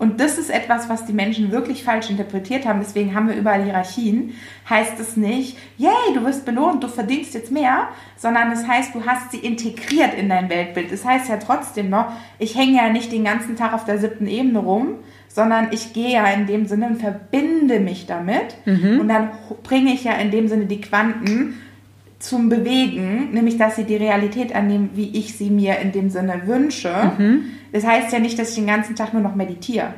[0.00, 2.80] Und das ist etwas, was die Menschen wirklich falsch interpretiert haben.
[2.80, 4.32] Deswegen haben wir überall Hierarchien.
[4.68, 9.04] Heißt es nicht, yay, du wirst belohnt, du verdienst jetzt mehr, sondern es heißt, du
[9.04, 10.90] hast sie integriert in dein Weltbild.
[10.90, 12.06] Das heißt ja trotzdem noch,
[12.38, 14.94] ich hänge ja nicht den ganzen Tag auf der siebten Ebene rum,
[15.28, 18.56] sondern ich gehe ja in dem Sinne und verbinde mich damit.
[18.64, 19.00] Mhm.
[19.00, 19.32] Und dann
[19.62, 21.60] bringe ich ja in dem Sinne die Quanten
[22.20, 26.42] zum Bewegen, nämlich dass sie die Realität annehmen, wie ich sie mir in dem Sinne
[26.46, 27.12] wünsche.
[27.18, 27.46] Mhm.
[27.72, 29.94] Das heißt ja nicht, dass ich den ganzen Tag nur noch meditiere.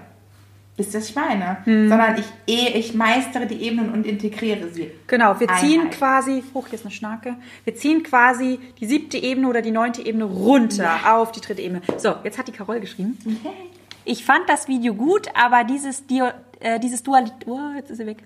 [0.77, 1.59] Wisst ihr, was ich meine?
[1.67, 1.89] Mhm.
[1.89, 4.91] Sondern ich, ich meistere die Ebenen und integriere sie.
[5.09, 5.99] Genau, wir ziehen Einheit.
[5.99, 10.07] quasi, hoch, hier ist eine Schnarke, wir ziehen quasi die siebte Ebene oder die neunte
[10.07, 11.17] Ebene runter ja.
[11.17, 11.83] auf die dritte Ebene.
[11.99, 13.19] So, jetzt hat die Carol geschrieben.
[13.27, 13.55] Okay.
[14.05, 16.05] Ich fand das Video gut, aber dieses,
[16.61, 18.25] äh, dieses Dualität, oh, jetzt ist sie weg.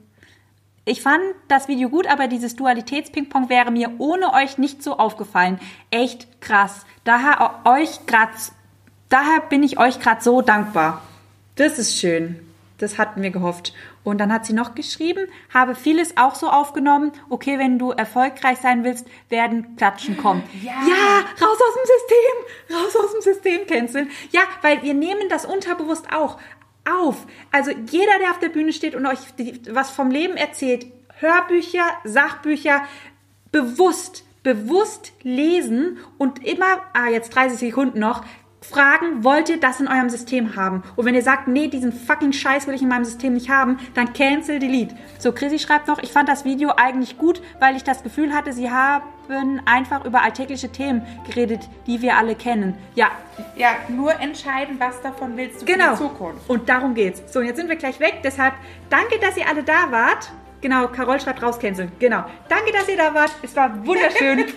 [0.88, 5.58] Ich fand das Video gut, aber dieses Dualitäts-Ping-Pong wäre mir ohne euch nicht so aufgefallen.
[5.90, 6.86] Echt krass.
[7.02, 8.30] Daher euch grad,
[9.08, 11.02] daher bin ich euch gerade so dankbar.
[11.56, 12.38] Das ist schön.
[12.78, 13.74] Das hatten wir gehofft.
[14.04, 17.10] Und dann hat sie noch geschrieben, habe vieles auch so aufgenommen.
[17.30, 20.44] Okay, wenn du erfolgreich sein willst, werden Klatschen kommen.
[20.62, 24.10] Ja, ja raus aus dem System, raus aus dem System canceln.
[24.30, 26.38] Ja, weil wir nehmen das unterbewusst auch
[26.86, 27.26] auf.
[27.52, 29.18] Also jeder, der auf der Bühne steht und euch
[29.70, 30.86] was vom Leben erzählt,
[31.18, 32.82] Hörbücher, Sachbücher,
[33.52, 38.24] bewusst, bewusst lesen und immer, ah, jetzt 30 Sekunden noch,
[38.70, 40.82] fragen, wollt ihr das in eurem System haben?
[40.96, 43.78] Und wenn ihr sagt, nee, diesen fucking Scheiß will ich in meinem System nicht haben,
[43.94, 44.94] dann cancel delete.
[45.18, 48.52] So, Chrissy schreibt noch, ich fand das Video eigentlich gut, weil ich das Gefühl hatte,
[48.52, 49.02] sie haben
[49.64, 52.74] einfach über alltägliche Themen geredet, die wir alle kennen.
[52.94, 53.10] Ja.
[53.56, 55.96] Ja, nur entscheiden, was davon willst du genau.
[55.96, 56.48] für die Zukunft.
[56.48, 57.22] Und darum geht's.
[57.32, 58.20] So, und jetzt sind wir gleich weg.
[58.22, 58.54] Deshalb
[58.88, 60.30] danke, dass ihr alle da wart.
[60.60, 61.92] Genau, Carol schreibt raus, canceln.
[61.98, 62.24] Genau.
[62.48, 63.30] Danke, dass ihr da wart.
[63.42, 64.46] Es war wunderschön.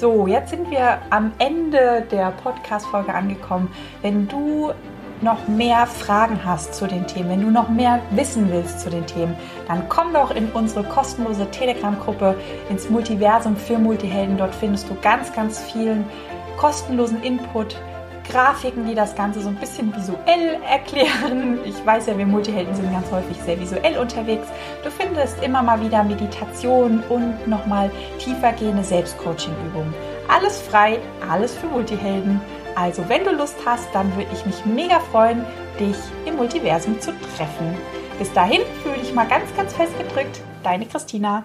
[0.00, 3.68] So, jetzt sind wir am Ende der Podcast-Folge angekommen.
[4.00, 4.70] Wenn du
[5.22, 9.04] noch mehr Fragen hast zu den Themen, wenn du noch mehr wissen willst zu den
[9.08, 9.34] Themen,
[9.66, 12.36] dann komm doch in unsere kostenlose Telegram-Gruppe
[12.70, 14.38] ins Multiversum für Multihelden.
[14.38, 16.04] Dort findest du ganz, ganz vielen
[16.58, 17.76] kostenlosen Input
[18.30, 21.58] Grafiken, die das Ganze so ein bisschen visuell erklären.
[21.64, 24.46] Ich weiß ja, wir Multihelden sind ganz häufig sehr visuell unterwegs.
[24.84, 29.94] Du findest immer mal wieder Meditation und nochmal tiefergehende Selbstcoaching-Übungen.
[30.28, 30.98] Alles frei,
[31.30, 32.40] alles für Multihelden.
[32.74, 35.44] Also, wenn du Lust hast, dann würde ich mich mega freuen,
[35.80, 37.76] dich im Multiversum zu treffen.
[38.18, 40.40] Bis dahin fühle dich mal ganz, ganz fest gedrückt.
[40.62, 41.44] Deine Christina.